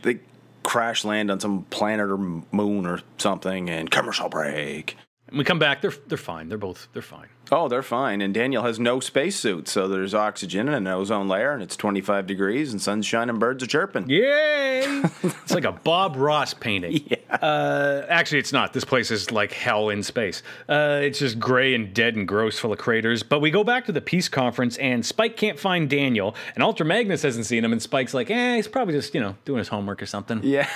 they 0.03 0.21
crash 0.63 1.05
land 1.05 1.31
on 1.31 1.41
some 1.41 1.65
planet 1.65 2.11
or 2.11 2.19
moon 2.19 2.87
or 2.87 3.01
something, 3.19 3.71
and 3.71 3.91
commercial 3.91 4.29
break. 4.29 4.97
And 5.29 5.39
we 5.39 5.45
come 5.45 5.59
back. 5.59 5.81
They're 5.83 5.95
they're 6.07 6.19
fine. 6.19 6.49
They're 6.49 6.59
both 6.59 6.89
they're 6.93 7.03
fine. 7.03 7.29
Oh, 7.53 7.69
they're 7.69 7.83
fine. 7.83 8.21
And 8.21 8.33
Daniel 8.33 8.63
has 8.63 8.79
no 8.79 9.01
spacesuit, 9.01 9.67
so 9.69 9.89
there's 9.89 10.15
oxygen 10.15 10.69
and 10.69 10.77
an 10.77 10.87
ozone 10.87 11.27
layer, 11.29 11.53
and 11.53 11.63
it's 11.63 11.77
25 11.77 12.27
degrees, 12.27 12.71
and 12.73 12.81
sun's 12.81 13.07
shining, 13.07 13.39
birds 13.39 13.63
are 13.63 13.67
chirping. 13.67 14.09
Yay! 14.09 14.83
it's 15.23 15.53
like 15.53 15.65
a 15.65 15.73
Bob 15.73 16.17
Ross 16.17 16.55
painting. 16.55 17.03
Yeah. 17.07 17.17
Uh, 17.37 18.07
actually, 18.09 18.39
it's 18.39 18.53
not. 18.53 18.73
This 18.73 18.85
place 18.85 19.11
is 19.11 19.31
like 19.33 19.53
hell 19.53 19.89
in 19.89 20.03
space. 20.03 20.43
Uh, 20.69 21.01
it's 21.03 21.19
just 21.19 21.39
gray 21.39 21.75
and 21.75 21.93
dead 21.93 22.15
and 22.17 22.27
gross, 22.29 22.59
full 22.59 22.73
of 22.73 22.79
craters. 22.79 23.23
But 23.23 23.41
we 23.41 23.51
go 23.51 23.65
back 23.65 23.87
to 23.87 23.93
the 23.93 24.01
peace 24.01 24.29
conference, 24.29 24.77
and 24.79 25.05
Spike 25.05 25.37
can't 25.37 25.59
find 25.59 25.91
Daniel, 25.91 26.35
and 26.55 26.63
Ultra 26.63 26.87
Magnus 26.87 27.23
hasn't 27.23 27.47
seen 27.47 27.65
him, 27.65 27.73
and 27.73 27.83
Spike's 27.83 28.15
like, 28.15 28.31
eh, 28.31 28.57
he's 28.57 28.69
probably 28.69 28.95
just 28.95 29.15
you 29.15 29.21
know 29.21 29.37
doing 29.45 29.59
his 29.59 29.69
homework 29.69 30.01
or 30.03 30.07
something. 30.07 30.41
Yeah. 30.45 30.69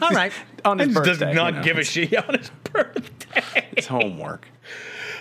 All 0.00 0.10
right. 0.10 0.32
On 0.64 0.78
his 0.78 0.86
And 0.88 0.94
birthday, 0.94 1.26
Does 1.26 1.34
not 1.36 1.52
you 1.52 1.58
know. 1.58 1.62
give 1.64 1.78
a 1.78 1.84
shit 1.84 2.16
on 2.16 2.38
his 2.38 2.50
birthday. 2.72 3.66
It's 3.76 3.86
homework. 3.86 4.48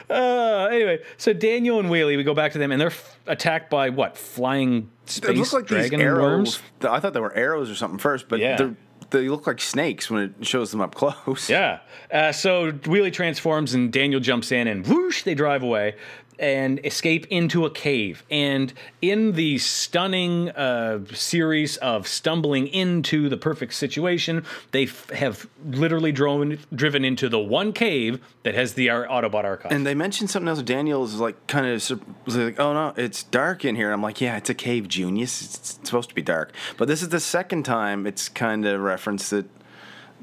Uh, 0.09 0.67
anyway, 0.71 0.99
so 1.17 1.33
Daniel 1.33 1.79
and 1.79 1.89
Wheelie, 1.89 2.17
we 2.17 2.23
go 2.23 2.33
back 2.33 2.51
to 2.53 2.57
them, 2.57 2.71
and 2.71 2.79
they're 2.79 2.87
f- 2.87 3.17
attacked 3.27 3.69
by 3.69 3.89
what? 3.89 4.17
Flying 4.17 4.89
space 5.05 5.29
It 5.31 5.37
looks 5.37 5.53
like 5.53 5.67
these 5.67 5.89
dragon 5.89 6.01
arrows. 6.01 6.21
worms? 6.21 6.61
I 6.89 6.99
thought 6.99 7.13
they 7.13 7.19
were 7.19 7.33
arrows 7.35 7.69
or 7.69 7.75
something 7.75 7.99
first, 7.99 8.27
but 8.27 8.39
Yeah. 8.39 8.57
they're, 8.57 8.75
they 9.09 9.29
look 9.29 9.45
like 9.45 9.61
snakes 9.61 10.09
when 10.09 10.23
it 10.39 10.45
shows 10.45 10.71
them 10.71 10.81
up 10.81 10.95
close. 11.25 11.49
Yeah. 11.49 11.79
Uh, 12.11 12.31
so 12.31 12.71
Wheelie 12.71 13.13
transforms 13.13 13.73
and 13.75 13.91
Daniel 13.93 14.19
jumps 14.19 14.51
in 14.51 14.67
and 14.67 14.85
whoosh, 14.87 15.23
they 15.23 15.35
drive 15.35 15.61
away 15.63 15.95
and 16.39 16.79
escape 16.85 17.25
into 17.29 17.65
a 17.65 17.69
cave. 17.69 18.23
And 18.29 18.73
in 19.01 19.33
the 19.33 19.57
stunning 19.57 20.49
uh, 20.49 21.05
series 21.13 21.77
of 21.77 22.07
stumbling 22.07 22.67
into 22.67 23.29
the 23.29 23.37
perfect 23.37 23.73
situation, 23.73 24.45
they 24.71 24.83
f- 24.83 25.09
have 25.09 25.47
literally 25.65 26.11
driven, 26.11 26.59
driven 26.73 27.05
into 27.05 27.29
the 27.29 27.39
one 27.39 27.73
cave 27.73 28.19
that 28.43 28.55
has 28.55 28.73
the 28.73 28.87
Autobot 28.87 29.43
archive. 29.43 29.71
And 29.71 29.85
they 29.85 29.95
mentioned 29.95 30.29
something 30.29 30.47
else. 30.47 30.61
Daniel's 30.61 31.15
like 31.15 31.47
kind 31.47 31.67
of 31.67 32.01
like, 32.27 32.59
"Oh 32.59 32.73
no, 32.73 32.93
it's 32.97 33.23
dark 33.23 33.65
in 33.65 33.75
here." 33.75 33.91
I'm 33.91 34.01
like, 34.01 34.21
"Yeah, 34.21 34.37
it's 34.37 34.49
a 34.49 34.55
cave, 34.55 34.87
genius. 34.87 35.41
It's, 35.41 35.55
it's 35.57 35.87
supposed 35.89 36.09
to 36.09 36.15
be 36.15 36.21
dark." 36.21 36.53
But 36.77 36.87
this 36.87 37.01
is 37.01 37.09
the 37.09 37.19
second 37.19 37.63
time 37.63 38.05
it's 38.07 38.29
kind 38.29 38.65
of 38.65 38.81
referenced 38.81 39.29
that 39.31 39.45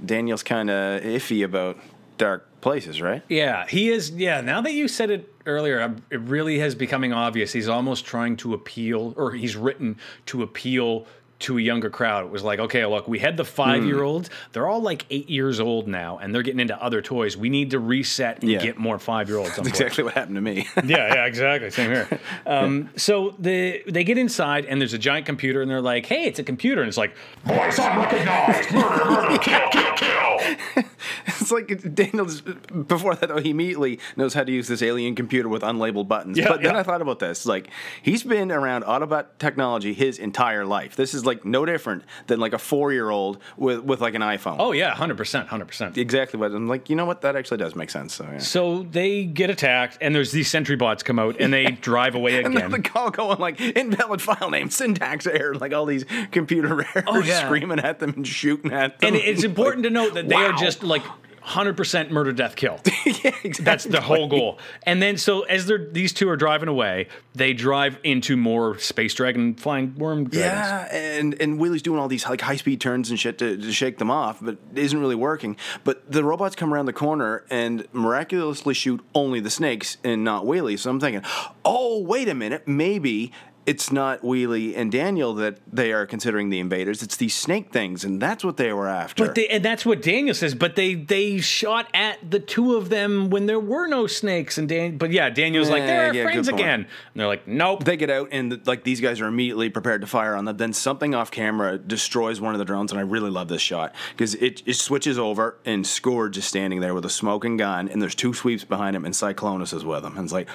Daniel's 0.04 0.42
kind 0.42 0.70
of 0.70 1.02
iffy 1.02 1.44
about 1.44 1.78
dark 2.18 2.46
places, 2.60 3.00
right? 3.00 3.22
Yeah, 3.28 3.66
he 3.66 3.90
is. 3.90 4.10
Yeah, 4.10 4.40
now 4.40 4.60
that 4.60 4.72
you 4.72 4.88
said 4.88 5.10
it 5.10 5.32
earlier, 5.46 5.96
it 6.10 6.20
really 6.20 6.58
has 6.58 6.74
becoming 6.74 7.12
obvious. 7.12 7.52
He's 7.52 7.68
almost 7.68 8.04
trying 8.04 8.36
to 8.38 8.54
appeal, 8.54 9.14
or 9.16 9.32
he's 9.32 9.56
written 9.56 9.98
to 10.26 10.42
appeal 10.42 11.06
to 11.40 11.58
a 11.58 11.60
younger 11.60 11.90
crowd. 11.90 12.24
It 12.24 12.30
was 12.30 12.42
like, 12.42 12.58
okay, 12.58 12.84
look, 12.86 13.08
we 13.08 13.18
had 13.18 13.36
the 13.36 13.44
five 13.44 13.84
year 13.84 14.02
olds. 14.02 14.30
They're 14.52 14.68
all 14.68 14.80
like 14.82 15.06
eight 15.10 15.28
years 15.30 15.58
old 15.60 15.88
now, 15.88 16.18
and 16.18 16.34
they're 16.34 16.42
getting 16.42 16.60
into 16.60 16.80
other 16.82 17.00
toys. 17.02 17.36
We 17.36 17.48
need 17.48 17.70
to 17.70 17.78
reset 17.78 18.42
and 18.42 18.50
Yeah. 18.50 18.58
get 18.60 18.78
more 18.78 18.98
five 18.98 19.28
year 19.28 19.38
olds 19.38 19.58
on 19.58 19.64
That's 19.64 19.80
exactly 19.80 20.04
what 20.04 20.14
happened 20.14 20.36
to 20.36 20.40
me. 20.42 20.68
yeah, 20.84 21.14
yeah, 21.14 21.24
exactly. 21.26 21.70
Same 21.70 21.90
here. 21.90 22.08
Um, 22.46 22.90
so 22.96 23.34
the 23.38 23.82
they 23.86 24.02
get 24.02 24.18
inside, 24.18 24.64
and 24.64 24.80
there's 24.80 24.92
a 24.94 24.98
giant 24.98 25.26
computer, 25.26 25.62
and 25.62 25.70
they're 25.70 25.80
like, 25.80 26.06
"Hey, 26.06 26.24
it's 26.24 26.38
a 26.38 26.42
computer," 26.42 26.80
and 26.80 26.88
it's 26.88 26.96
like, 26.96 27.14
Voice 27.44 27.78
unrecognized. 27.78 28.72
Murder, 28.72 29.04
murder, 29.04 29.38
kill, 29.38 29.68
kill, 29.70 29.92
kill. 29.94 30.40
it's 31.26 31.50
like 31.50 31.94
Daniel's 31.94 32.40
before 32.40 33.14
that 33.14 33.28
though 33.28 33.40
he 33.40 33.50
immediately 33.50 33.98
knows 34.16 34.34
how 34.34 34.42
to 34.44 34.50
use 34.52 34.68
this 34.68 34.82
alien 34.82 35.14
computer 35.14 35.48
with 35.48 35.62
unlabeled 35.62 36.08
buttons. 36.08 36.38
Yeah, 36.38 36.48
but 36.48 36.62
then 36.62 36.74
yeah. 36.74 36.80
I 36.80 36.82
thought 36.82 37.02
about 37.02 37.18
this. 37.18 37.46
Like 37.46 37.68
he's 38.02 38.22
been 38.24 38.50
around 38.50 38.84
Autobot 38.84 39.26
technology 39.38 39.92
his 39.94 40.18
entire 40.18 40.64
life. 40.64 40.96
This 40.96 41.14
is 41.14 41.24
like 41.24 41.29
no 41.44 41.64
different 41.64 42.04
than 42.26 42.40
like 42.40 42.52
a 42.52 42.58
four 42.58 42.92
year 42.92 43.10
old 43.10 43.38
with 43.56 43.80
with 43.80 44.00
like 44.00 44.14
an 44.14 44.22
iPhone. 44.22 44.56
"Oh 44.58 44.72
yeah, 44.72 44.94
hundred 44.94 45.16
percent, 45.16 45.48
hundred 45.48 45.66
percent." 45.66 45.96
exactly 45.98 46.38
what 46.38 46.52
I'm 46.52 46.68
like. 46.68 46.90
You 46.90 46.96
know 46.96 47.04
what? 47.06 47.20
That 47.22 47.36
actually 47.36 47.58
does 47.58 47.74
make 47.74 47.90
sense. 47.90 48.14
So 48.14 48.24
yeah. 48.24 48.38
So 48.38 48.82
they 48.90 49.24
get 49.24 49.50
attacked, 49.50 49.98
and 50.00 50.14
there's 50.14 50.32
these 50.32 50.48
sentry 50.50 50.76
bots 50.76 51.02
come 51.02 51.18
out, 51.18 51.36
and 51.40 51.52
they 51.52 51.66
drive 51.66 52.14
away 52.14 52.34
again. 52.40 52.56
And 52.56 52.72
the 52.74 52.80
call 52.82 53.10
going 53.10 53.38
like 53.38 53.60
invalid 53.60 54.20
file 54.22 54.50
name, 54.50 54.70
syntax 54.70 55.26
error, 55.26 55.54
like 55.54 55.72
all 55.72 55.86
these 55.86 56.04
computer 56.32 56.82
oh, 56.84 56.86
errors 56.94 57.04
Oh, 57.06 57.18
yeah. 57.20 57.44
screaming 57.46 57.78
at 57.80 57.98
them 57.98 58.14
and 58.16 58.26
shooting 58.26 58.72
at 58.72 58.98
them. 58.98 59.14
and 59.14 59.16
it's 59.16 59.44
important 59.44 59.84
to 59.84 59.90
note 59.90 60.14
that 60.14 60.28
they 60.28 60.34
are 60.34 60.52
just 60.54 60.82
like 60.82 61.02
100% 61.50 62.10
murder, 62.10 62.32
death, 62.32 62.54
kill. 62.54 62.78
yeah, 63.04 63.12
exactly. 63.42 63.64
That's 63.64 63.84
the 63.84 64.00
whole 64.00 64.28
goal. 64.28 64.58
And 64.84 65.02
then, 65.02 65.16
so 65.16 65.42
as 65.42 65.66
they're 65.66 65.90
these 65.90 66.12
two 66.12 66.28
are 66.28 66.36
driving 66.36 66.68
away, 66.68 67.08
they 67.34 67.52
drive 67.52 67.98
into 68.04 68.36
more 68.36 68.78
space 68.78 69.14
dragon 69.14 69.54
flying 69.54 69.96
worm 69.96 70.28
dragons. 70.28 70.40
Yeah, 70.40 70.94
and 70.94 71.40
and 71.40 71.58
Wheelie's 71.58 71.82
doing 71.82 71.98
all 71.98 72.08
these 72.08 72.24
like 72.28 72.40
high 72.40 72.56
speed 72.56 72.80
turns 72.80 73.10
and 73.10 73.18
shit 73.18 73.38
to, 73.38 73.56
to 73.56 73.72
shake 73.72 73.98
them 73.98 74.10
off, 74.10 74.38
but 74.40 74.58
it 74.72 74.78
isn't 74.78 74.98
really 74.98 75.16
working. 75.16 75.56
But 75.82 76.10
the 76.10 76.22
robots 76.22 76.54
come 76.54 76.72
around 76.72 76.86
the 76.86 76.92
corner 76.92 77.44
and 77.50 77.86
miraculously 77.92 78.74
shoot 78.74 79.04
only 79.14 79.40
the 79.40 79.50
snakes 79.50 79.96
and 80.04 80.22
not 80.22 80.44
Wheelie. 80.44 80.78
So 80.78 80.90
I'm 80.90 81.00
thinking, 81.00 81.22
oh 81.64 82.00
wait 82.00 82.28
a 82.28 82.34
minute, 82.34 82.68
maybe 82.68 83.32
it's 83.66 83.92
not 83.92 84.22
Wheelie 84.22 84.76
and 84.76 84.90
Daniel 84.90 85.34
that 85.34 85.58
they 85.70 85.92
are 85.92 86.06
considering 86.06 86.50
the 86.50 86.58
invaders. 86.58 87.02
It's 87.02 87.16
these 87.16 87.34
snake 87.34 87.72
things, 87.72 88.04
and 88.04 88.20
that's 88.20 88.42
what 88.42 88.56
they 88.56 88.72
were 88.72 88.88
after. 88.88 89.26
But 89.26 89.34
they, 89.34 89.48
and 89.48 89.64
that's 89.64 89.84
what 89.84 90.02
Daniel 90.02 90.34
says. 90.34 90.54
But 90.54 90.76
they 90.76 90.94
they 90.94 91.38
shot 91.38 91.88
at 91.92 92.30
the 92.30 92.40
two 92.40 92.76
of 92.76 92.88
them 92.88 93.30
when 93.30 93.46
there 93.46 93.60
were 93.60 93.86
no 93.86 94.06
snakes. 94.06 94.56
And 94.58 94.68
Dan, 94.68 94.96
but 94.96 95.10
yeah, 95.10 95.30
Daniel's 95.30 95.68
like 95.68 95.84
they're 95.84 96.08
our 96.08 96.14
yeah, 96.14 96.22
friends 96.24 96.48
again. 96.48 96.80
And 96.80 96.86
they're 97.14 97.26
like, 97.26 97.46
nope. 97.46 97.84
they 97.84 97.96
get 97.96 98.10
out 98.10 98.28
and 98.32 98.66
like 98.66 98.82
these 98.84 99.00
guys 99.00 99.20
are 99.20 99.26
immediately 99.26 99.68
prepared 99.68 100.00
to 100.00 100.06
fire 100.06 100.34
on 100.34 100.46
them. 100.46 100.56
Then 100.56 100.72
something 100.72 101.14
off 101.14 101.30
camera 101.30 101.78
destroys 101.78 102.40
one 102.40 102.54
of 102.54 102.58
the 102.58 102.64
drones, 102.64 102.92
and 102.92 102.98
I 102.98 103.02
really 103.02 103.30
love 103.30 103.48
this 103.48 103.62
shot 103.62 103.94
because 104.12 104.34
it, 104.36 104.62
it 104.66 104.74
switches 104.74 105.18
over 105.18 105.58
and 105.64 105.86
Scourge 105.86 106.38
is 106.38 106.44
standing 106.44 106.80
there 106.80 106.94
with 106.94 107.04
a 107.04 107.10
smoking 107.10 107.56
gun, 107.56 107.88
and 107.88 108.00
there's 108.00 108.14
two 108.14 108.32
sweeps 108.32 108.64
behind 108.64 108.96
him, 108.96 109.04
and 109.04 109.14
Cyclonus 109.14 109.74
is 109.74 109.84
with 109.84 110.04
him, 110.04 110.16
and 110.16 110.24
it's 110.24 110.32
like, 110.32 110.48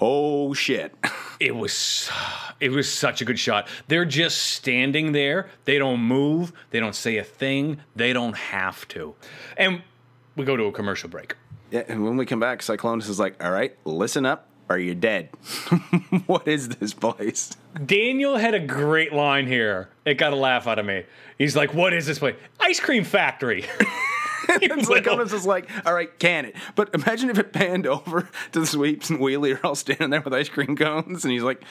oh 0.00 0.54
shit. 0.54 0.94
It 1.40 1.56
was 1.56 2.08
it 2.60 2.70
was 2.70 2.90
such 2.90 3.20
a 3.20 3.24
good 3.24 3.40
shot. 3.40 3.68
They're 3.88 4.04
just 4.04 4.38
standing 4.38 5.10
there. 5.10 5.50
They 5.64 5.78
don't 5.78 6.00
move. 6.00 6.52
They 6.70 6.78
don't 6.78 6.94
say 6.94 7.18
a 7.18 7.24
thing. 7.24 7.80
They 7.96 8.12
don't 8.12 8.36
have 8.36 8.86
to. 8.88 9.16
And 9.56 9.82
we 10.36 10.44
go 10.44 10.56
to 10.56 10.64
a 10.66 10.72
commercial 10.72 11.10
break. 11.10 11.34
yeah, 11.72 11.82
and 11.88 12.04
when 12.04 12.16
we 12.16 12.24
come 12.24 12.38
back, 12.38 12.60
Cyclonus 12.60 13.08
is 13.08 13.18
like, 13.18 13.42
all 13.44 13.50
right, 13.50 13.76
listen 13.84 14.24
up, 14.24 14.48
or 14.68 14.78
you're 14.78 14.94
dead. 14.94 15.28
what 16.26 16.46
is 16.46 16.68
this 16.68 16.94
place? 16.94 17.50
Daniel 17.84 18.36
had 18.36 18.54
a 18.54 18.60
great 18.60 19.12
line 19.12 19.48
here. 19.48 19.88
It 20.04 20.14
got 20.14 20.32
a 20.32 20.36
laugh 20.36 20.68
out 20.68 20.78
of 20.78 20.86
me. 20.86 21.02
He's 21.36 21.56
like, 21.56 21.74
"What 21.74 21.92
is 21.92 22.06
this 22.06 22.20
place? 22.20 22.36
Ice 22.60 22.78
cream 22.78 23.02
factory." 23.02 23.64
And 24.48 24.82
Cyclonus 24.82 25.32
is 25.32 25.46
like, 25.46 25.68
all 25.86 25.94
right, 25.94 26.16
can 26.18 26.44
it? 26.44 26.56
But 26.74 26.94
imagine 26.94 27.30
if 27.30 27.38
it 27.38 27.52
panned 27.52 27.86
over 27.86 28.28
to 28.52 28.60
the 28.60 28.66
sweeps 28.66 29.10
and 29.10 29.18
Wheelie 29.18 29.58
are 29.60 29.66
all 29.66 29.74
standing 29.74 30.10
there 30.10 30.20
with 30.20 30.34
ice 30.34 30.48
cream 30.48 30.76
cones, 30.76 31.24
and 31.24 31.32
he's 31.32 31.42
like, 31.42 31.62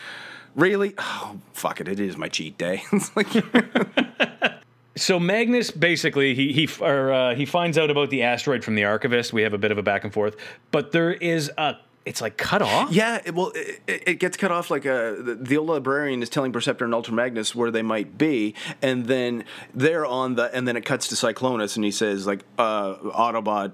really? 0.56 0.94
Oh, 0.98 1.40
fuck 1.54 1.82
it, 1.82 1.88
it 1.88 2.00
is 2.00 2.18
my 2.18 2.28
cheat 2.28 2.58
day. 2.58 2.84
it's 2.92 3.16
like, 3.16 3.28
So 4.96 5.20
Magnus 5.20 5.72
basically 5.72 6.36
he 6.36 6.54
he 6.54 6.70
or, 6.80 7.12
uh, 7.12 7.36
he 7.36 7.46
finds 7.46 7.78
out 7.78 7.90
about 7.90 8.12
the 8.12 8.24
asteroid 8.24 8.64
from 8.64 8.76
the 8.76 8.86
archivist. 8.86 9.34
We 9.34 9.42
have 9.42 9.54
a 9.54 9.58
bit 9.58 9.72
of 9.72 9.78
a 9.80 9.84
back 9.84 10.04
and 10.04 10.14
forth, 10.14 10.36
but 10.72 10.92
there 10.92 11.12
is 11.12 11.52
a 11.58 11.78
it's 12.06 12.22
like 12.22 12.38
cut 12.38 12.62
off. 12.62 12.92
yeah, 12.92 13.22
it, 13.24 13.34
well, 13.34 13.52
it, 13.56 13.82
it 13.88 14.20
gets 14.20 14.38
cut 14.38 14.52
off 14.52 14.70
like 14.70 14.86
a, 14.86 15.16
the, 15.20 15.36
the 15.36 15.58
old 15.58 15.70
librarian 15.70 16.22
is 16.22 16.30
telling 16.30 16.52
Perceptor 16.52 16.86
and 16.86 16.94
Ultra 16.94 17.14
Magnus 17.14 17.56
where 17.56 17.72
they 17.72 17.82
might 17.82 18.18
be, 18.18 18.56
and 18.82 19.06
then 19.06 19.46
they're 19.74 20.06
on 20.06 20.36
the, 20.36 20.54
and 20.56 20.68
then 20.68 20.76
it 20.76 20.86
cuts 20.86 21.08
to 21.10 21.16
Cyclonus, 21.16 21.76
and 21.76 21.86
he 21.86 21.92
says, 21.92 22.28
like, 22.28 22.44
uh, 22.58 22.96
Autobot 22.96 23.72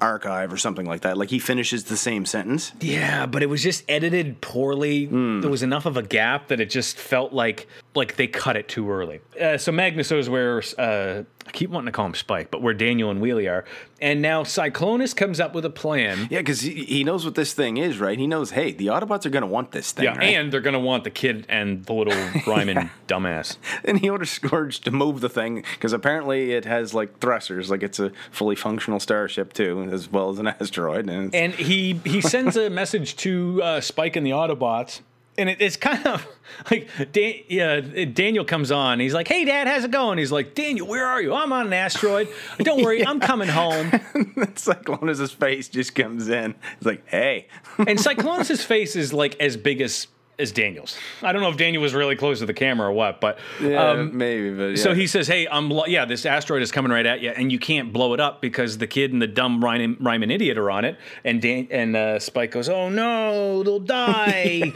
archive 0.00 0.52
or 0.52 0.56
something 0.56 0.86
like 0.86 1.02
that. 1.02 1.18
Like, 1.18 1.28
he 1.28 1.38
finishes 1.38 1.84
the 1.84 1.98
same 1.98 2.24
sentence. 2.24 2.72
Yeah, 2.80 3.26
but 3.26 3.42
it 3.42 3.46
was 3.46 3.62
just 3.62 3.84
edited 3.88 4.40
poorly. 4.40 5.04
There 5.04 5.50
was 5.50 5.62
enough 5.62 5.84
of 5.84 5.98
a 5.98 6.02
gap 6.02 6.48
that 6.48 6.60
it 6.60 6.70
just 6.70 6.96
felt 6.96 7.34
like 7.34 7.68
like 7.96 8.16
they 8.16 8.26
cut 8.26 8.56
it 8.56 8.68
too 8.68 8.90
early. 8.90 9.20
Uh, 9.40 9.56
so 9.58 9.72
Magnus 9.72 10.12
is 10.12 10.28
where 10.28 10.62
uh, 10.78 11.22
I 11.46 11.50
keep 11.52 11.70
wanting 11.70 11.86
to 11.86 11.92
call 11.92 12.06
him 12.06 12.14
Spike, 12.14 12.50
but 12.50 12.62
where 12.62 12.74
Daniel 12.74 13.10
and 13.10 13.20
Wheelie 13.20 13.50
are, 13.50 13.64
and 14.00 14.20
now 14.20 14.42
Cyclonus 14.42 15.14
comes 15.16 15.40
up 15.40 15.54
with 15.54 15.64
a 15.64 15.70
plan. 15.70 16.28
Yeah, 16.30 16.40
because 16.40 16.60
he, 16.60 16.84
he 16.84 17.04
knows 17.04 17.24
what 17.24 17.34
this 17.34 17.54
thing 17.54 17.76
is, 17.78 17.98
right? 17.98 18.18
He 18.18 18.26
knows, 18.26 18.50
hey, 18.50 18.72
the 18.72 18.86
Autobots 18.88 19.24
are 19.26 19.30
going 19.30 19.42
to 19.42 19.46
want 19.48 19.72
this 19.72 19.92
thing, 19.92 20.04
Yeah, 20.04 20.16
right? 20.18 20.24
and 20.34 20.52
they're 20.52 20.60
gonna 20.60 20.80
want 20.80 21.04
the 21.04 21.10
kid 21.10 21.46
and 21.48 21.84
the 21.84 21.92
little 21.94 22.14
Ryman 22.46 22.90
dumbass. 23.08 23.56
And 23.84 23.98
he 24.00 24.08
orders 24.10 24.30
Scourge 24.30 24.80
to 24.80 24.90
move 24.90 25.20
the 25.20 25.28
thing 25.28 25.64
because 25.74 25.92
apparently 25.92 26.52
it 26.52 26.64
has 26.64 26.92
like 26.94 27.20
thrusters, 27.20 27.70
like 27.70 27.82
it's 27.82 27.98
a 28.00 28.10
fully 28.30 28.56
functional 28.56 29.00
starship 29.00 29.52
too, 29.52 29.88
as 29.92 30.10
well 30.10 30.30
as 30.30 30.38
an 30.38 30.48
asteroid. 30.48 31.08
And, 31.08 31.34
And 31.34 31.54
he 31.54 32.00
he 32.04 32.20
sends 32.20 32.56
a 32.56 32.68
message 32.68 33.16
to 33.18 33.62
uh, 33.62 33.80
Spike 33.80 34.16
and 34.16 34.26
the 34.26 34.30
Autobots. 34.32 35.00
And 35.38 35.50
it, 35.50 35.60
it's 35.60 35.76
kind 35.76 36.06
of 36.06 36.26
like 36.70 36.88
Dan, 37.12 37.34
yeah, 37.48 37.80
Daniel 37.80 38.44
comes 38.44 38.70
on. 38.70 39.00
He's 39.00 39.14
like, 39.14 39.28
"Hey, 39.28 39.44
Dad, 39.44 39.66
how's 39.66 39.84
it 39.84 39.90
going?" 39.90 40.18
He's 40.18 40.32
like, 40.32 40.54
"Daniel, 40.54 40.86
where 40.86 41.06
are 41.06 41.20
you? 41.20 41.34
I'm 41.34 41.52
on 41.52 41.66
an 41.66 41.72
asteroid. 41.72 42.28
Don't 42.58 42.82
worry, 42.82 43.06
I'm 43.06 43.20
coming 43.20 43.48
home." 43.48 43.90
Cyclonus' 43.90 45.34
face 45.34 45.68
just 45.68 45.94
comes 45.94 46.28
in. 46.28 46.54
It's 46.76 46.86
like, 46.86 47.06
hey, 47.08 47.48
And 47.78 47.98
Cyclonus' 47.98 48.64
face 48.64 48.96
is 48.96 49.12
like 49.12 49.38
as 49.40 49.56
big 49.56 49.80
as 49.80 50.06
as 50.38 50.52
Daniel's. 50.52 50.98
I 51.22 51.32
don't 51.32 51.40
know 51.40 51.48
if 51.48 51.56
Daniel 51.56 51.82
was 51.82 51.94
really 51.94 52.14
close 52.14 52.40
to 52.40 52.46
the 52.46 52.52
camera 52.52 52.88
or 52.88 52.92
what, 52.92 53.22
but 53.22 53.38
yeah, 53.58 53.90
um, 53.92 54.16
maybe, 54.18 54.50
but 54.54 54.64
yeah. 54.64 54.76
So 54.76 54.94
he 54.94 55.06
says, 55.06 55.26
"Hey, 55.26 55.48
I'm 55.48 55.70
lo- 55.70 55.86
yeah, 55.86 56.04
this 56.04 56.26
asteroid 56.26 56.60
is 56.60 56.70
coming 56.70 56.92
right 56.92 57.06
at 57.06 57.20
you, 57.22 57.30
and 57.30 57.50
you 57.50 57.58
can't 57.58 57.90
blow 57.90 58.12
it 58.12 58.20
up 58.20 58.42
because 58.42 58.76
the 58.76 58.86
kid 58.86 59.14
and 59.14 59.22
the 59.22 59.26
dumb 59.26 59.64
Ryman, 59.64 59.96
Ryman 59.98 60.30
idiot 60.30 60.58
are 60.58 60.70
on 60.70 60.84
it." 60.84 60.98
And 61.24 61.40
Dan- 61.40 61.68
and 61.70 61.96
uh, 61.96 62.18
Spike 62.18 62.50
goes, 62.50 62.68
"Oh 62.68 62.90
no, 62.90 63.62
they'll 63.62 63.80
die." 63.80 64.74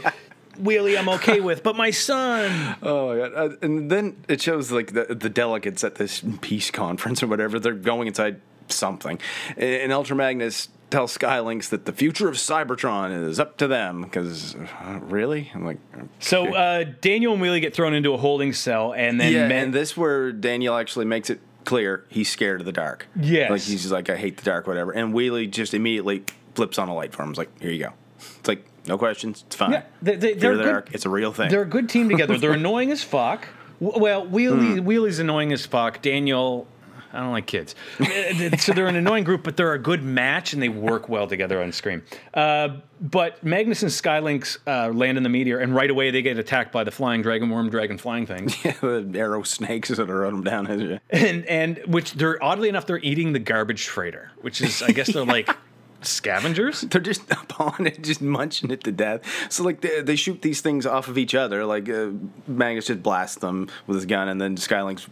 Wheelie, 0.63 0.97
I'm 0.97 1.09
okay 1.09 1.39
with, 1.41 1.63
but 1.63 1.75
my 1.75 1.91
son. 1.91 2.77
Oh 2.83 3.09
my 3.09 3.17
god! 3.17 3.33
Uh, 3.35 3.55
and 3.61 3.89
then 3.91 4.17
it 4.27 4.41
shows 4.41 4.71
like 4.71 4.93
the 4.93 5.15
the 5.15 5.29
delegates 5.29 5.83
at 5.83 5.95
this 5.95 6.23
peace 6.41 6.71
conference 6.71 7.21
or 7.23 7.27
whatever. 7.27 7.59
They're 7.59 7.73
going 7.73 8.07
inside 8.07 8.41
something, 8.69 9.19
and 9.57 9.91
Ultra 9.91 10.15
Magnus 10.15 10.69
tells 10.89 11.11
Sky 11.13 11.39
Lynx 11.39 11.69
that 11.69 11.85
the 11.85 11.93
future 11.93 12.27
of 12.27 12.35
Cybertron 12.35 13.27
is 13.27 13.39
up 13.39 13.57
to 13.57 13.67
them. 13.67 14.01
Because 14.03 14.55
uh, 14.55 14.99
really, 15.03 15.51
I'm 15.53 15.65
like, 15.65 15.77
So 16.19 16.53
uh, 16.53 16.85
Daniel 17.01 17.33
and 17.33 17.41
Wheelie 17.41 17.61
get 17.61 17.73
thrown 17.73 17.93
into 17.93 18.13
a 18.13 18.17
holding 18.17 18.53
cell, 18.53 18.93
and 18.93 19.19
then 19.19 19.31
yeah, 19.33 19.47
Ma- 19.47 19.55
and 19.55 19.73
this 19.73 19.95
where 19.95 20.31
Daniel 20.31 20.75
actually 20.75 21.05
makes 21.05 21.29
it 21.29 21.39
clear 21.63 22.05
he's 22.09 22.29
scared 22.29 22.59
of 22.61 22.65
the 22.65 22.71
dark. 22.71 23.07
Yes. 23.19 23.49
like 23.51 23.61
he's 23.61 23.81
just 23.81 23.93
like 23.93 24.09
I 24.09 24.15
hate 24.17 24.37
the 24.37 24.43
dark, 24.43 24.67
whatever. 24.67 24.91
And 24.91 25.13
Wheelie 25.13 25.49
just 25.49 25.73
immediately 25.73 26.23
flips 26.55 26.77
on 26.79 26.89
a 26.89 26.95
light 26.95 27.13
for 27.13 27.23
him. 27.23 27.29
He's 27.29 27.37
like, 27.37 27.61
here 27.61 27.71
you 27.71 27.83
go. 27.83 27.93
It's 28.39 28.47
like 28.47 28.65
no 28.87 28.97
questions. 28.97 29.43
It's 29.47 29.55
fine. 29.55 29.71
Yeah, 29.71 29.83
they, 30.01 30.15
they, 30.15 30.33
they're 30.33 30.53
of 30.53 30.85
good-. 30.85 30.95
It's 30.95 31.05
a 31.05 31.09
real 31.09 31.31
thing. 31.33 31.49
They're 31.49 31.61
a 31.61 31.65
good 31.65 31.89
team 31.89 32.09
together. 32.09 32.37
They're 32.37 32.53
annoying 32.63 32.91
as 32.91 33.03
fuck. 33.03 33.47
Well, 33.79 34.25
Wheelie, 34.27 34.77
Hmm. 34.79 34.85
Wheelie's 34.85 35.19
annoying 35.19 35.51
as 35.53 35.65
fuck. 35.65 36.01
Daniel, 36.03 36.67
I 37.13 37.19
don't 37.19 37.31
like 37.31 37.47
kids. 37.47 37.73
Uh, 37.99 38.55
so 38.57 38.73
they're 38.73 38.85
an 38.87 38.95
annoying 38.95 39.23
group, 39.23 39.43
but 39.43 39.57
they're 39.57 39.73
a 39.73 39.79
good 39.79 40.03
match 40.03 40.53
and 40.53 40.61
they 40.61 40.69
work 40.69 41.09
well 41.09 41.25
together 41.27 41.61
on 41.63 41.71
screen. 41.71 42.03
Uh, 42.33 42.77
but 43.01 43.43
Magnus 43.43 43.81
and 43.81 43.91
Sky 43.91 44.19
Lynx 44.19 44.59
uh, 44.67 44.89
land 44.89 45.17
in 45.17 45.23
the 45.23 45.29
meteor, 45.29 45.57
and 45.59 45.73
right 45.75 45.89
away 45.89 46.11
they 46.11 46.21
get 46.21 46.37
attacked 46.37 46.71
by 46.71 46.83
the 46.83 46.91
flying 46.91 47.23
dragon 47.23 47.49
worm, 47.49 47.69
dragon 47.71 47.97
flying 47.97 48.27
things. 48.27 48.55
Yeah, 48.63 48.73
the 48.81 49.11
arrow 49.15 49.41
snakes 49.43 49.89
that 49.89 50.09
are 50.09 50.19
running 50.19 50.43
down. 50.43 50.67
As 50.67 50.79
you- 50.81 50.99
and 51.09 51.43
and 51.47 51.79
which 51.87 52.13
they're 52.13 52.41
oddly 52.43 52.69
enough 52.69 52.85
they're 52.85 52.99
eating 52.99 53.33
the 53.33 53.39
garbage 53.39 53.87
freighter, 53.87 54.31
which 54.41 54.61
is 54.61 54.83
I 54.83 54.91
guess 54.91 55.11
they're 55.11 55.25
like 55.25 55.49
scavengers. 56.01 56.81
They're 56.89 57.01
just 57.01 57.29
upon 57.31 57.87
it, 57.87 58.01
just 58.01 58.21
munching 58.21 58.71
it 58.71 58.83
to 58.83 58.91
death. 58.91 59.21
So 59.51 59.63
like 59.63 59.81
they, 59.81 60.01
they 60.01 60.15
shoot 60.15 60.41
these 60.41 60.61
things 60.61 60.85
off 60.85 61.07
of 61.07 61.17
each 61.17 61.35
other. 61.35 61.65
Like 61.65 61.89
uh, 61.89 62.09
Magnus 62.47 62.87
just 62.87 63.03
blasts 63.03 63.37
them 63.37 63.69
with 63.87 63.95
his 63.95 64.05
gun, 64.05 64.27
and 64.27 64.39
then 64.39 64.57
Sky 64.57 64.81
Lynx 64.81 65.07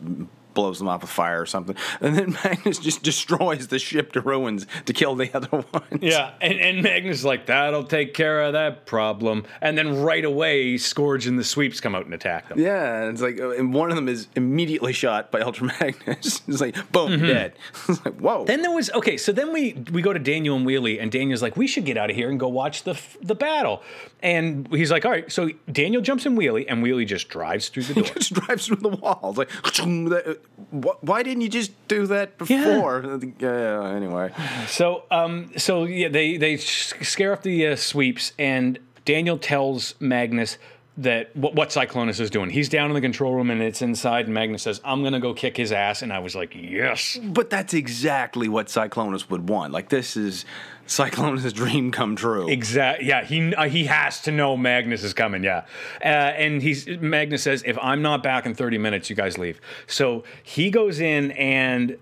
blows 0.59 0.79
them 0.79 0.89
off 0.89 0.99
with 1.01 1.09
fire 1.09 1.41
or 1.41 1.45
something. 1.45 1.75
And 2.01 2.15
then 2.17 2.37
Magnus 2.43 2.79
just 2.79 3.03
destroys 3.03 3.67
the 3.67 3.77
ship 3.79 4.13
to 4.13 4.21
ruins 4.21 4.65
to 4.85 4.93
kill 4.93 5.15
the 5.15 5.33
other 5.35 5.49
ones. 5.73 6.01
Yeah, 6.01 6.31
and, 6.41 6.59
and 6.59 6.83
Magnus 6.83 7.19
is 7.19 7.25
like, 7.25 7.45
that'll 7.45 7.83
take 7.83 8.13
care 8.13 8.41
of 8.41 8.53
that 8.53 8.85
problem. 8.85 9.45
And 9.61 9.77
then 9.77 10.01
right 10.01 10.23
away, 10.25 10.77
Scourge 10.77 11.27
and 11.27 11.37
the 11.37 11.43
sweeps 11.43 11.79
come 11.79 11.95
out 11.95 12.05
and 12.05 12.13
attack 12.13 12.49
them. 12.49 12.59
Yeah, 12.59 13.01
and 13.03 13.11
it's 13.13 13.21
like, 13.21 13.39
uh, 13.39 13.51
and 13.51 13.73
one 13.73 13.89
of 13.89 13.95
them 13.95 14.07
is 14.07 14.27
immediately 14.35 14.93
shot 14.93 15.31
by 15.31 15.39
Ultra 15.47 15.67
Magnus. 15.79 16.41
it's 16.47 16.61
like, 16.61 16.75
boom, 16.91 17.19
dead. 17.19 17.53
it's 17.87 18.03
like, 18.05 18.15
whoa. 18.15 18.39
Mm-hmm. 18.39 18.45
Then 18.45 18.61
there 18.61 18.71
was 18.71 18.89
okay, 18.91 19.17
so 19.17 19.31
then 19.31 19.53
we 19.53 19.73
we 19.91 20.01
go 20.01 20.13
to 20.13 20.19
Daniel 20.19 20.55
and 20.57 20.65
Wheelie, 20.65 21.01
and 21.01 21.11
Daniel's 21.11 21.41
like, 21.41 21.57
we 21.57 21.67
should 21.67 21.85
get 21.85 21.97
out 21.97 22.09
of 22.09 22.15
here 22.15 22.29
and 22.29 22.39
go 22.39 22.47
watch 22.47 22.83
the 22.83 22.99
the 23.21 23.35
battle. 23.35 23.81
And 24.21 24.67
he's 24.73 24.91
like, 24.91 25.05
all 25.05 25.11
right. 25.11 25.31
So 25.31 25.49
Daniel 25.71 26.01
jumps 26.01 26.25
in 26.25 26.35
Wheelie, 26.35 26.65
and 26.67 26.83
Wheelie 26.83 27.07
just 27.07 27.29
drives 27.29 27.69
through 27.69 27.83
the 27.83 27.93
door. 27.95 28.03
just 28.15 28.33
drives 28.33 28.67
through 28.67 28.77
the 28.77 28.89
wall. 28.89 29.29
It's 29.29 29.37
like, 29.37 29.49
why 30.71 31.23
didn't 31.23 31.41
you 31.41 31.49
just 31.49 31.71
do 31.87 32.05
that 32.07 32.37
before? 32.37 33.19
Yeah. 33.39 33.93
anyway. 33.95 34.31
So, 34.67 35.03
um, 35.09 35.51
so 35.57 35.85
yeah, 35.85 36.09
they 36.09 36.37
they 36.37 36.57
scare 36.57 37.33
off 37.33 37.41
the 37.43 37.67
uh, 37.67 37.75
sweeps, 37.75 38.33
and 38.37 38.79
Daniel 39.05 39.37
tells 39.37 39.95
Magnus 39.99 40.57
that 40.99 41.35
what, 41.35 41.55
what 41.55 41.69
Cyclonus 41.69 42.19
is 42.19 42.29
doing. 42.29 42.49
He's 42.49 42.67
down 42.67 42.89
in 42.89 42.93
the 42.93 43.01
control 43.01 43.33
room, 43.33 43.49
and 43.49 43.61
it's 43.61 43.81
inside. 43.81 44.25
And 44.25 44.33
Magnus 44.33 44.63
says, 44.63 44.81
"I'm 44.83 45.01
gonna 45.03 45.19
go 45.19 45.33
kick 45.33 45.57
his 45.57 45.71
ass," 45.71 46.01
and 46.01 46.11
I 46.11 46.19
was 46.19 46.35
like, 46.35 46.53
"Yes." 46.53 47.17
But 47.23 47.49
that's 47.49 47.73
exactly 47.73 48.47
what 48.47 48.67
Cyclonus 48.67 49.29
would 49.29 49.47
want. 49.47 49.71
Like, 49.71 49.89
this 49.89 50.17
is 50.17 50.45
Cyclonus' 50.87 51.53
dream 51.53 51.91
come 51.91 52.15
true. 52.15 52.49
Exactly. 52.49 53.07
Yeah, 53.07 53.23
he 53.23 53.55
uh, 53.55 53.69
he 53.69 53.85
has 53.85 54.21
to 54.21 54.31
know 54.31 54.57
Magnus 54.57 55.03
is 55.03 55.13
coming. 55.13 55.43
Yeah, 55.43 55.65
uh, 56.03 56.07
and 56.07 56.61
he's 56.61 56.87
Magnus 56.87 57.43
says, 57.43 57.63
"If 57.65 57.77
I'm 57.81 58.01
not 58.01 58.21
back 58.21 58.45
in 58.45 58.53
30 58.53 58.77
minutes, 58.77 59.09
you 59.09 59.15
guys 59.15 59.37
leave." 59.37 59.61
So 59.87 60.23
he 60.43 60.69
goes 60.69 60.99
in 60.99 61.31
and. 61.31 61.97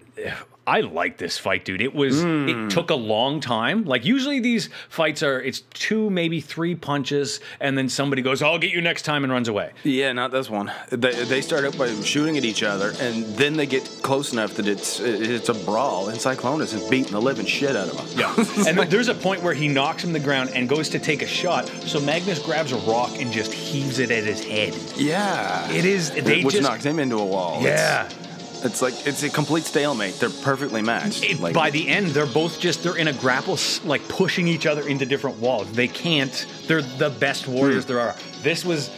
I 0.68 0.82
like 0.82 1.18
this 1.18 1.38
fight, 1.38 1.64
dude. 1.64 1.82
It 1.82 1.96
was 1.96 2.22
it 2.22 2.26
hmm. 2.26 2.68
took 2.68 2.90
a 2.90 2.96
long 2.96 3.40
time. 3.40 3.86
Like 3.86 4.04
usually 4.04 4.42
these 4.42 4.70
fights 4.90 5.24
are 5.24 5.42
it's 5.42 5.62
two, 5.62 6.10
maybe 6.10 6.42
three 6.42 6.76
punches, 6.76 7.40
and 7.62 7.78
then 7.78 7.88
somebody 7.88 8.22
goes, 8.22 8.42
"I'll 8.42 8.60
get 8.60 8.72
you 8.72 8.82
next 8.82 9.04
time," 9.04 9.24
and 9.24 9.32
runs 9.32 9.48
away. 9.48 9.72
Yeah, 9.84 10.12
not 10.12 10.32
this 10.32 10.50
one. 10.50 10.70
They, 10.90 11.24
they 11.24 11.40
start 11.40 11.64
out 11.64 11.78
by 11.78 11.88
shooting 12.02 12.38
at 12.38 12.44
each 12.44 12.64
other, 12.64 12.94
and 13.00 13.24
then 13.38 13.56
they 13.56 13.66
get 13.66 13.84
close 14.02 14.34
enough 14.34 14.56
that 14.56 14.68
it's 14.68 15.00
it's 15.00 15.48
a 15.48 15.54
brawl, 15.54 16.10
and 16.10 16.20
Cyclonus 16.20 16.74
is 16.74 16.84
beating 16.90 17.14
the 17.14 17.22
living 17.22 17.46
shit 17.46 17.74
out 17.74 17.88
of 17.88 17.98
him. 17.98 18.20
Yeah. 18.20 18.68
and 18.68 18.78
there's 18.92 19.08
a 19.08 19.16
point 19.16 19.42
where 19.42 19.54
he 19.54 19.70
knocks 19.70 20.04
him 20.04 20.10
to 20.10 20.20
the 20.20 20.26
ground 20.26 20.50
and 20.54 20.68
goes 20.68 20.90
to 20.90 21.00
take 21.00 21.22
a 21.22 21.28
shot. 21.28 21.70
So 21.70 22.02
Magnus 22.02 22.40
grabs 22.40 22.74
a 22.74 22.78
rock 22.80 23.12
and 23.22 23.32
just 23.32 23.54
heaves 23.54 24.00
it 24.00 24.12
at 24.12 24.26
his 24.26 24.44
head. 24.44 24.76
Yeah. 24.98 25.72
It 25.72 25.86
is 25.86 26.12
they 26.12 26.44
Which 26.44 26.56
just 26.56 26.70
knocks 26.70 26.84
him 26.84 27.00
into 27.00 27.16
a 27.16 27.26
wall. 27.26 27.62
yeah. 27.62 28.08
It's, 28.08 28.27
it's 28.64 28.82
like 28.82 28.94
it's 29.08 29.24
a 29.24 29.30
complete 29.30 29.64
stalemate. 29.64 30.16
They're 30.20 30.30
perfectly 30.30 30.82
matched. 30.82 31.24
It- 31.24 31.40
like, 31.40 31.54
by 31.54 31.70
the 31.70 31.88
end, 31.88 32.08
they're 32.08 32.26
both 32.26 32.60
just 32.60 32.84
they're 32.84 32.98
in 32.98 33.08
a 33.08 33.14
grapple, 33.14 33.58
like 33.86 34.08
pushing 34.08 34.48
each 34.48 34.66
other 34.66 34.88
into 34.88 35.06
different 35.06 35.38
walls. 35.40 35.72
They 35.72 35.88
can't. 35.88 36.46
They're 36.68 36.82
the 36.82 37.10
best 37.10 37.48
warriors 37.48 37.84
Hmm. 37.86 37.88
there 37.94 38.00
are. 38.00 38.16
This 38.44 38.66
was 38.66 38.90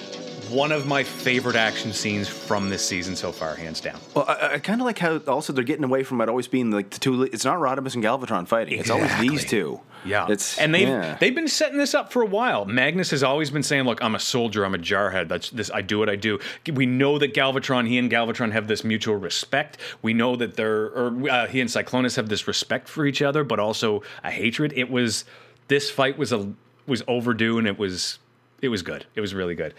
one 0.49 0.71
of 0.71 0.85
my 0.87 1.03
favorite 1.03 1.55
action 1.55 1.93
scenes 1.93 2.27
from 2.27 2.69
this 2.69 2.85
season 2.85 3.15
so 3.15 3.31
far, 3.31 3.55
hands 3.55 3.81
down. 3.81 3.99
Well, 4.13 4.25
I, 4.27 4.53
I 4.53 4.59
kind 4.59 4.81
of 4.81 4.85
like 4.85 4.99
how 4.99 5.17
also 5.19 5.53
they're 5.53 5.63
getting 5.63 5.83
away 5.83 6.03
from 6.03 6.21
it 6.21 6.29
always 6.29 6.47
being 6.47 6.71
like 6.71 6.89
the 6.89 6.99
two. 6.99 7.23
It's 7.23 7.45
not 7.45 7.57
Rodimus 7.57 7.95
and 7.95 8.03
Galvatron 8.03 8.47
fighting. 8.47 8.79
It's 8.79 8.89
always 8.89 9.15
these 9.19 9.45
two. 9.45 9.81
Yeah, 10.05 10.27
It's 10.29 10.57
and 10.57 10.73
they've 10.73 10.87
yeah. 10.87 11.17
they've 11.19 11.35
been 11.35 11.49
setting 11.49 11.77
this 11.77 11.93
up 11.93 12.13
for 12.13 12.21
a 12.21 12.25
while. 12.25 12.63
Magnus 12.65 13.11
has 13.11 13.21
always 13.21 13.51
been 13.51 13.63
saying, 13.63 13.83
"Look, 13.83 14.01
I'm 14.01 14.15
a 14.15 14.19
soldier. 14.19 14.63
I'm 14.63 14.73
a 14.73 14.77
jarhead. 14.77 15.27
That's 15.27 15.49
this. 15.49 15.69
I 15.73 15.81
do 15.81 15.99
what 15.99 16.09
I 16.09 16.15
do." 16.15 16.39
We 16.71 16.85
know 16.85 17.17
that 17.19 17.33
Galvatron, 17.33 17.87
he 17.87 17.97
and 17.97 18.09
Galvatron 18.09 18.53
have 18.53 18.67
this 18.67 18.83
mutual 18.83 19.17
respect. 19.17 19.77
We 20.01 20.13
know 20.13 20.37
that 20.37 20.55
they're, 20.55 20.85
or 20.85 21.29
uh, 21.29 21.47
he 21.47 21.59
and 21.59 21.69
Cyclonus 21.69 22.15
have 22.15 22.29
this 22.29 22.47
respect 22.47 22.87
for 22.87 23.05
each 23.05 23.21
other, 23.21 23.43
but 23.43 23.59
also 23.59 24.01
a 24.23 24.31
hatred. 24.31 24.71
It 24.75 24.89
was 24.89 25.25
this 25.67 25.91
fight 25.91 26.17
was 26.17 26.31
a 26.31 26.53
was 26.87 27.03
overdue, 27.07 27.57
and 27.57 27.67
it 27.67 27.77
was 27.77 28.19
it 28.61 28.69
was 28.69 28.81
good. 28.81 29.05
It 29.15 29.21
was 29.21 29.33
really 29.33 29.55
good. 29.55 29.73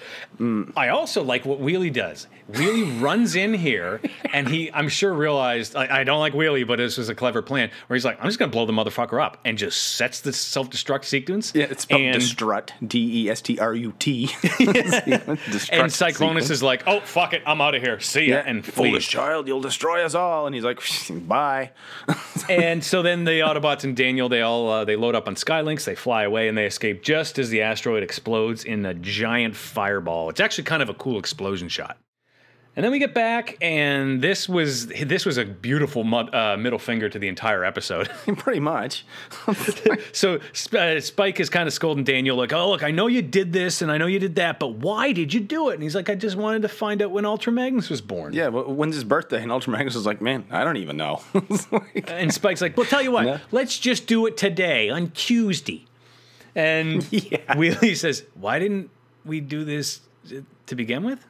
I 0.76 0.88
also 0.88 1.22
like 1.22 1.44
what 1.44 1.60
Wheelie 1.60 1.92
does. 1.92 2.26
Wheelie 2.52 3.00
runs 3.02 3.34
in 3.34 3.54
here, 3.54 4.00
and 4.32 4.48
he, 4.48 4.72
I'm 4.72 4.88
sure, 4.88 5.12
realized 5.12 5.76
I, 5.76 6.00
I 6.00 6.04
don't 6.04 6.20
like 6.20 6.32
Wheelie, 6.32 6.66
but 6.66 6.76
this 6.76 6.96
was 6.96 7.08
a 7.08 7.14
clever 7.14 7.42
plan. 7.42 7.70
Where 7.86 7.94
he's 7.94 8.04
like, 8.04 8.18
I'm 8.20 8.26
just 8.26 8.38
gonna 8.38 8.50
blow 8.50 8.66
the 8.66 8.72
motherfucker 8.72 9.22
up, 9.22 9.38
and 9.44 9.58
just 9.58 9.96
sets 9.96 10.20
the 10.20 10.32
self 10.32 10.70
destruct 10.70 11.04
sequence. 11.04 11.52
yeah, 11.54 11.66
it's 11.70 11.82
spelled 11.82 12.00
and, 12.00 12.22
Destrut. 12.22 12.70
D 12.86 13.24
E 13.24 13.30
S 13.30 13.40
T 13.40 13.58
R 13.58 13.74
U 13.74 13.92
T. 13.98 14.24
and 14.42 15.90
Cyclonus 15.90 16.50
is 16.50 16.62
like, 16.62 16.82
oh 16.86 17.00
fuck 17.00 17.32
it, 17.32 17.42
I'm 17.46 17.60
out 17.60 17.74
of 17.74 17.82
here. 17.82 18.00
See 18.00 18.26
ya, 18.26 18.36
Yeah, 18.36 18.42
and 18.46 18.64
foolish 18.64 19.08
child, 19.08 19.46
you'll 19.46 19.60
destroy 19.60 20.04
us 20.04 20.14
all. 20.14 20.46
And 20.46 20.54
he's 20.54 20.64
like, 20.64 20.80
bye. 21.28 21.70
and 22.48 22.82
so 22.82 23.02
then 23.02 23.24
the 23.24 23.40
Autobots 23.40 23.84
and 23.84 23.96
Daniel, 23.96 24.28
they 24.28 24.42
all 24.42 24.70
uh, 24.70 24.84
they 24.84 24.96
load 24.96 25.14
up 25.14 25.28
on 25.28 25.36
Sky 25.36 25.60
Lynx, 25.60 25.84
they 25.84 25.94
fly 25.94 26.24
away, 26.24 26.48
and 26.48 26.56
they 26.56 26.66
escape 26.66 27.02
just 27.02 27.38
as 27.38 27.50
the 27.50 27.62
asteroid 27.62 28.02
explodes 28.02 28.64
in 28.70 28.86
a 28.86 28.94
giant 28.94 29.56
fireball. 29.56 30.30
It's 30.30 30.40
actually 30.40 30.64
kind 30.64 30.82
of 30.82 30.88
a 30.88 30.94
cool 30.94 31.18
explosion 31.18 31.68
shot. 31.68 31.98
And 32.76 32.84
then 32.84 32.92
we 32.92 33.00
get 33.00 33.12
back, 33.14 33.56
and 33.60 34.22
this 34.22 34.48
was 34.48 34.86
this 34.86 35.26
was 35.26 35.38
a 35.38 35.44
beautiful 35.44 36.02
uh, 36.32 36.56
middle 36.56 36.78
finger 36.78 37.08
to 37.08 37.18
the 37.18 37.26
entire 37.26 37.64
episode. 37.64 38.08
Pretty 38.38 38.60
much. 38.60 39.04
so 40.12 40.38
uh, 40.78 41.00
Spike 41.00 41.40
is 41.40 41.50
kind 41.50 41.66
of 41.66 41.72
scolding 41.72 42.04
Daniel, 42.04 42.36
like, 42.36 42.52
"Oh, 42.52 42.70
look, 42.70 42.84
I 42.84 42.92
know 42.92 43.08
you 43.08 43.22
did 43.22 43.52
this, 43.52 43.82
and 43.82 43.90
I 43.90 43.98
know 43.98 44.06
you 44.06 44.20
did 44.20 44.36
that, 44.36 44.60
but 44.60 44.74
why 44.74 45.10
did 45.12 45.34
you 45.34 45.40
do 45.40 45.70
it?" 45.70 45.74
And 45.74 45.82
he's 45.82 45.96
like, 45.96 46.08
"I 46.08 46.14
just 46.14 46.36
wanted 46.36 46.62
to 46.62 46.68
find 46.68 47.02
out 47.02 47.10
when 47.10 47.24
Ultra 47.26 47.52
Magnus 47.52 47.90
was 47.90 48.00
born." 48.00 48.32
yeah, 48.34 48.46
when's 48.48 48.94
his 48.94 49.04
birthday? 49.04 49.42
And 49.42 49.50
Ultra 49.50 49.72
Magnus 49.72 49.96
was 49.96 50.06
like, 50.06 50.20
man, 50.22 50.44
I 50.52 50.62
don't 50.62 50.76
even 50.76 50.96
know. 50.96 51.20
Like- 51.72 52.08
And 52.08 52.32
Spike's 52.32 52.60
like, 52.62 52.76
well, 52.76 52.86
tell 52.86 53.02
you 53.02 53.10
what, 53.10 53.26
Yeah. 53.26 53.38
let's 53.50 53.76
just 53.80 54.06
do 54.06 54.26
it 54.26 54.36
today 54.36 54.90
on 54.90 55.10
Tuesday. 55.10 55.86
And 56.54 57.02
Wheelie 57.04 57.96
says, 57.96 58.24
why 58.34 58.58
didn't 58.58 58.90
we 59.24 59.40
do 59.40 59.64
this 59.64 60.00
to 60.66 60.74
begin 60.74 61.04
with? 61.04 61.24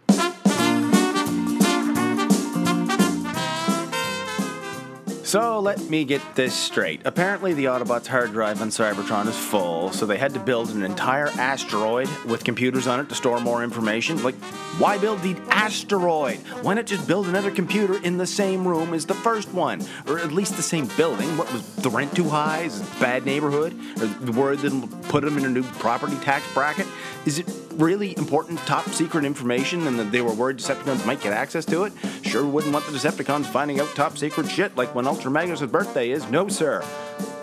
So 5.30 5.60
let 5.60 5.88
me 5.88 6.04
get 6.04 6.34
this 6.34 6.52
straight. 6.52 7.02
Apparently, 7.04 7.54
the 7.54 7.66
Autobots' 7.66 8.08
hard 8.08 8.32
drive 8.32 8.60
on 8.60 8.70
Cybertron 8.70 9.28
is 9.28 9.36
full, 9.36 9.92
so 9.92 10.04
they 10.04 10.18
had 10.18 10.34
to 10.34 10.40
build 10.40 10.70
an 10.70 10.82
entire 10.82 11.28
asteroid 11.28 12.08
with 12.26 12.42
computers 12.42 12.88
on 12.88 12.98
it 12.98 13.08
to 13.10 13.14
store 13.14 13.38
more 13.38 13.62
information. 13.62 14.20
Like, 14.24 14.34
why 14.80 14.98
build 14.98 15.22
the 15.22 15.36
asteroid? 15.50 16.38
Why 16.62 16.74
not 16.74 16.86
just 16.86 17.06
build 17.06 17.28
another 17.28 17.52
computer 17.52 18.02
in 18.02 18.18
the 18.18 18.26
same 18.26 18.66
room 18.66 18.92
as 18.92 19.06
the 19.06 19.14
first 19.14 19.52
one? 19.52 19.86
Or 20.08 20.18
at 20.18 20.32
least 20.32 20.56
the 20.56 20.64
same 20.64 20.88
building? 20.96 21.38
What 21.38 21.52
was 21.52 21.76
the 21.76 21.90
rent 21.90 22.16
too 22.16 22.28
high? 22.28 22.62
Is 22.62 22.80
it 22.80 22.88
bad 22.98 23.24
neighborhood? 23.24 23.72
Or 24.02 24.06
the 24.06 24.32
word 24.32 24.60
didn't 24.62 24.88
put 25.10 25.22
them 25.22 25.38
in 25.38 25.44
a 25.44 25.48
new 25.48 25.62
property 25.62 26.16
tax 26.22 26.44
bracket? 26.52 26.88
Is 27.24 27.38
it 27.38 27.46
really 27.74 28.16
important 28.16 28.58
top 28.60 28.88
secret 28.90 29.24
information 29.24 29.86
and 29.86 29.98
that 29.98 30.12
they 30.12 30.20
were 30.20 30.32
worried 30.32 30.58
Decepticons 30.58 31.04
might 31.06 31.20
get 31.20 31.32
access 31.32 31.64
to 31.66 31.84
it? 31.84 31.92
Sure 32.22 32.44
wouldn't 32.44 32.72
want 32.72 32.84
the 32.86 32.92
Decepticons 32.92 33.46
finding 33.46 33.80
out 33.80 33.88
top 33.94 34.18
secret 34.18 34.48
shit 34.48 34.76
like 34.76 34.94
when 34.94 35.06
Ultra 35.06 35.30
Magnus' 35.30 35.62
birthday 35.62 36.10
is. 36.10 36.28
No, 36.30 36.48
sir. 36.48 36.84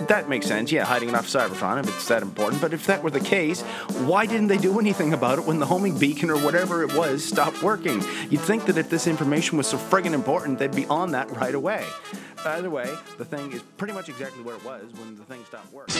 That 0.07 0.29
makes 0.29 0.45
sense, 0.45 0.71
yeah, 0.71 0.85
hiding 0.85 1.09
it 1.09 1.15
off 1.15 1.27
Cybertron 1.27 1.79
if 1.79 1.87
it's 1.89 2.07
that 2.07 2.21
important. 2.21 2.61
But 2.61 2.73
if 2.73 2.85
that 2.85 3.01
were 3.01 3.09
the 3.09 3.19
case, 3.19 3.61
why 4.05 4.25
didn't 4.25 4.47
they 4.47 4.57
do 4.57 4.79
anything 4.79 5.13
about 5.13 5.39
it 5.39 5.45
when 5.45 5.59
the 5.59 5.65
homing 5.65 5.97
beacon 5.97 6.29
or 6.29 6.37
whatever 6.37 6.83
it 6.83 6.93
was 6.93 7.23
stopped 7.23 7.63
working? 7.63 8.03
You'd 8.29 8.41
think 8.41 8.65
that 8.65 8.77
if 8.77 8.89
this 8.89 9.07
information 9.07 9.57
was 9.57 9.67
so 9.67 9.77
friggin' 9.77 10.13
important, 10.13 10.59
they'd 10.59 10.75
be 10.75 10.85
on 10.85 11.11
that 11.11 11.31
right 11.31 11.55
away. 11.55 11.85
Either 12.45 12.69
way, 12.69 12.93
the 13.17 13.25
thing 13.25 13.51
is 13.51 13.61
pretty 13.77 13.93
much 13.93 14.07
exactly 14.07 14.43
where 14.43 14.55
it 14.55 14.63
was 14.63 14.85
when 14.93 15.17
the 15.17 15.23
thing 15.23 15.43
stopped 15.45 15.73
working. 15.73 15.95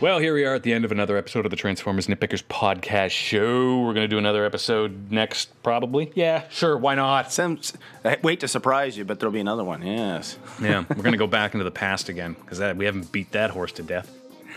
Well, 0.00 0.18
here 0.18 0.32
we 0.32 0.46
are 0.46 0.54
at 0.54 0.62
the 0.62 0.72
end 0.72 0.86
of 0.86 0.92
another 0.92 1.18
episode 1.18 1.44
of 1.44 1.50
the 1.50 1.58
Transformers 1.58 2.06
Nitpickers 2.06 2.42
podcast 2.42 3.10
show. 3.10 3.80
We're 3.80 3.92
going 3.92 4.04
to 4.04 4.08
do 4.08 4.16
another 4.16 4.46
episode 4.46 5.10
next, 5.12 5.50
probably. 5.62 6.10
Yeah, 6.14 6.44
sure, 6.48 6.78
why 6.78 6.94
not? 6.94 7.30
Some, 7.30 7.60
I 8.02 8.16
wait 8.22 8.40
to 8.40 8.48
surprise 8.48 8.96
you, 8.96 9.04
but 9.04 9.20
there'll 9.20 9.32
be 9.32 9.40
another 9.40 9.64
one. 9.64 9.82
Yes. 9.86 10.38
Yeah, 10.62 10.84
we're 10.88 11.02
going 11.02 11.12
to 11.12 11.18
go 11.18 11.26
back 11.26 11.52
into 11.54 11.64
the 11.64 11.70
past 11.70 12.08
again 12.08 12.32
because 12.34 12.60
we 12.76 12.86
haven't 12.86 13.12
beat 13.12 13.32
that 13.32 13.50
horse 13.50 13.72
to 13.72 13.82
death. 13.82 14.10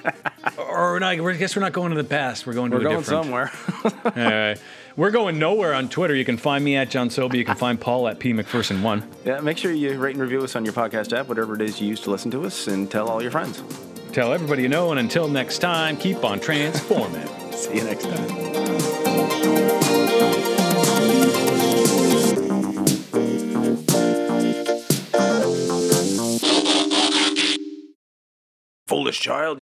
or 0.57 0.99
not, 0.99 1.19
I 1.19 1.33
guess 1.35 1.55
we're 1.57 1.61
not 1.61 1.71
going 1.73 1.91
to 1.91 2.01
the 2.01 2.07
past. 2.07 2.45
We're 2.47 2.53
going 2.53 2.71
to 2.71 2.77
We're 2.77 2.81
a 2.81 2.85
going 2.85 2.97
different. 2.99 3.23
somewhere. 3.25 3.51
Uh, 4.03 4.55
we're 4.95 5.11
going 5.11 5.39
nowhere 5.39 5.73
on 5.73 5.89
Twitter. 5.89 6.13
You 6.13 6.23
can 6.25 6.37
find 6.37 6.63
me 6.63 6.75
at 6.75 6.89
John 6.89 7.09
Sobey. 7.09 7.37
You 7.39 7.45
can 7.45 7.55
find 7.55 7.79
Paul 7.81 8.07
at 8.07 8.19
P 8.19 8.31
McPherson1. 8.31 9.03
yeah, 9.25 9.39
make 9.39 9.57
sure 9.57 9.71
you 9.71 9.97
rate 9.97 10.13
and 10.15 10.21
review 10.21 10.41
us 10.43 10.55
on 10.55 10.63
your 10.63 10.73
podcast 10.73 11.17
app, 11.17 11.27
whatever 11.27 11.55
it 11.55 11.61
is 11.61 11.81
you 11.81 11.87
use 11.87 11.99
to 12.01 12.11
listen 12.11 12.29
to 12.31 12.45
us, 12.45 12.67
and 12.67 12.91
tell 12.91 13.09
all 13.09 13.21
your 13.21 13.31
friends. 13.31 13.63
Tell 14.13 14.31
everybody 14.31 14.61
you 14.61 14.69
know, 14.69 14.91
and 14.91 14.99
until 14.99 15.27
next 15.27 15.57
time, 15.57 15.97
keep 15.97 16.23
on 16.23 16.39
transforming. 16.39 17.27
See 17.51 17.77
you 17.77 17.83
next 17.83 18.03
time. 18.03 18.29
Foolish 28.85 29.19
child. 29.19 29.62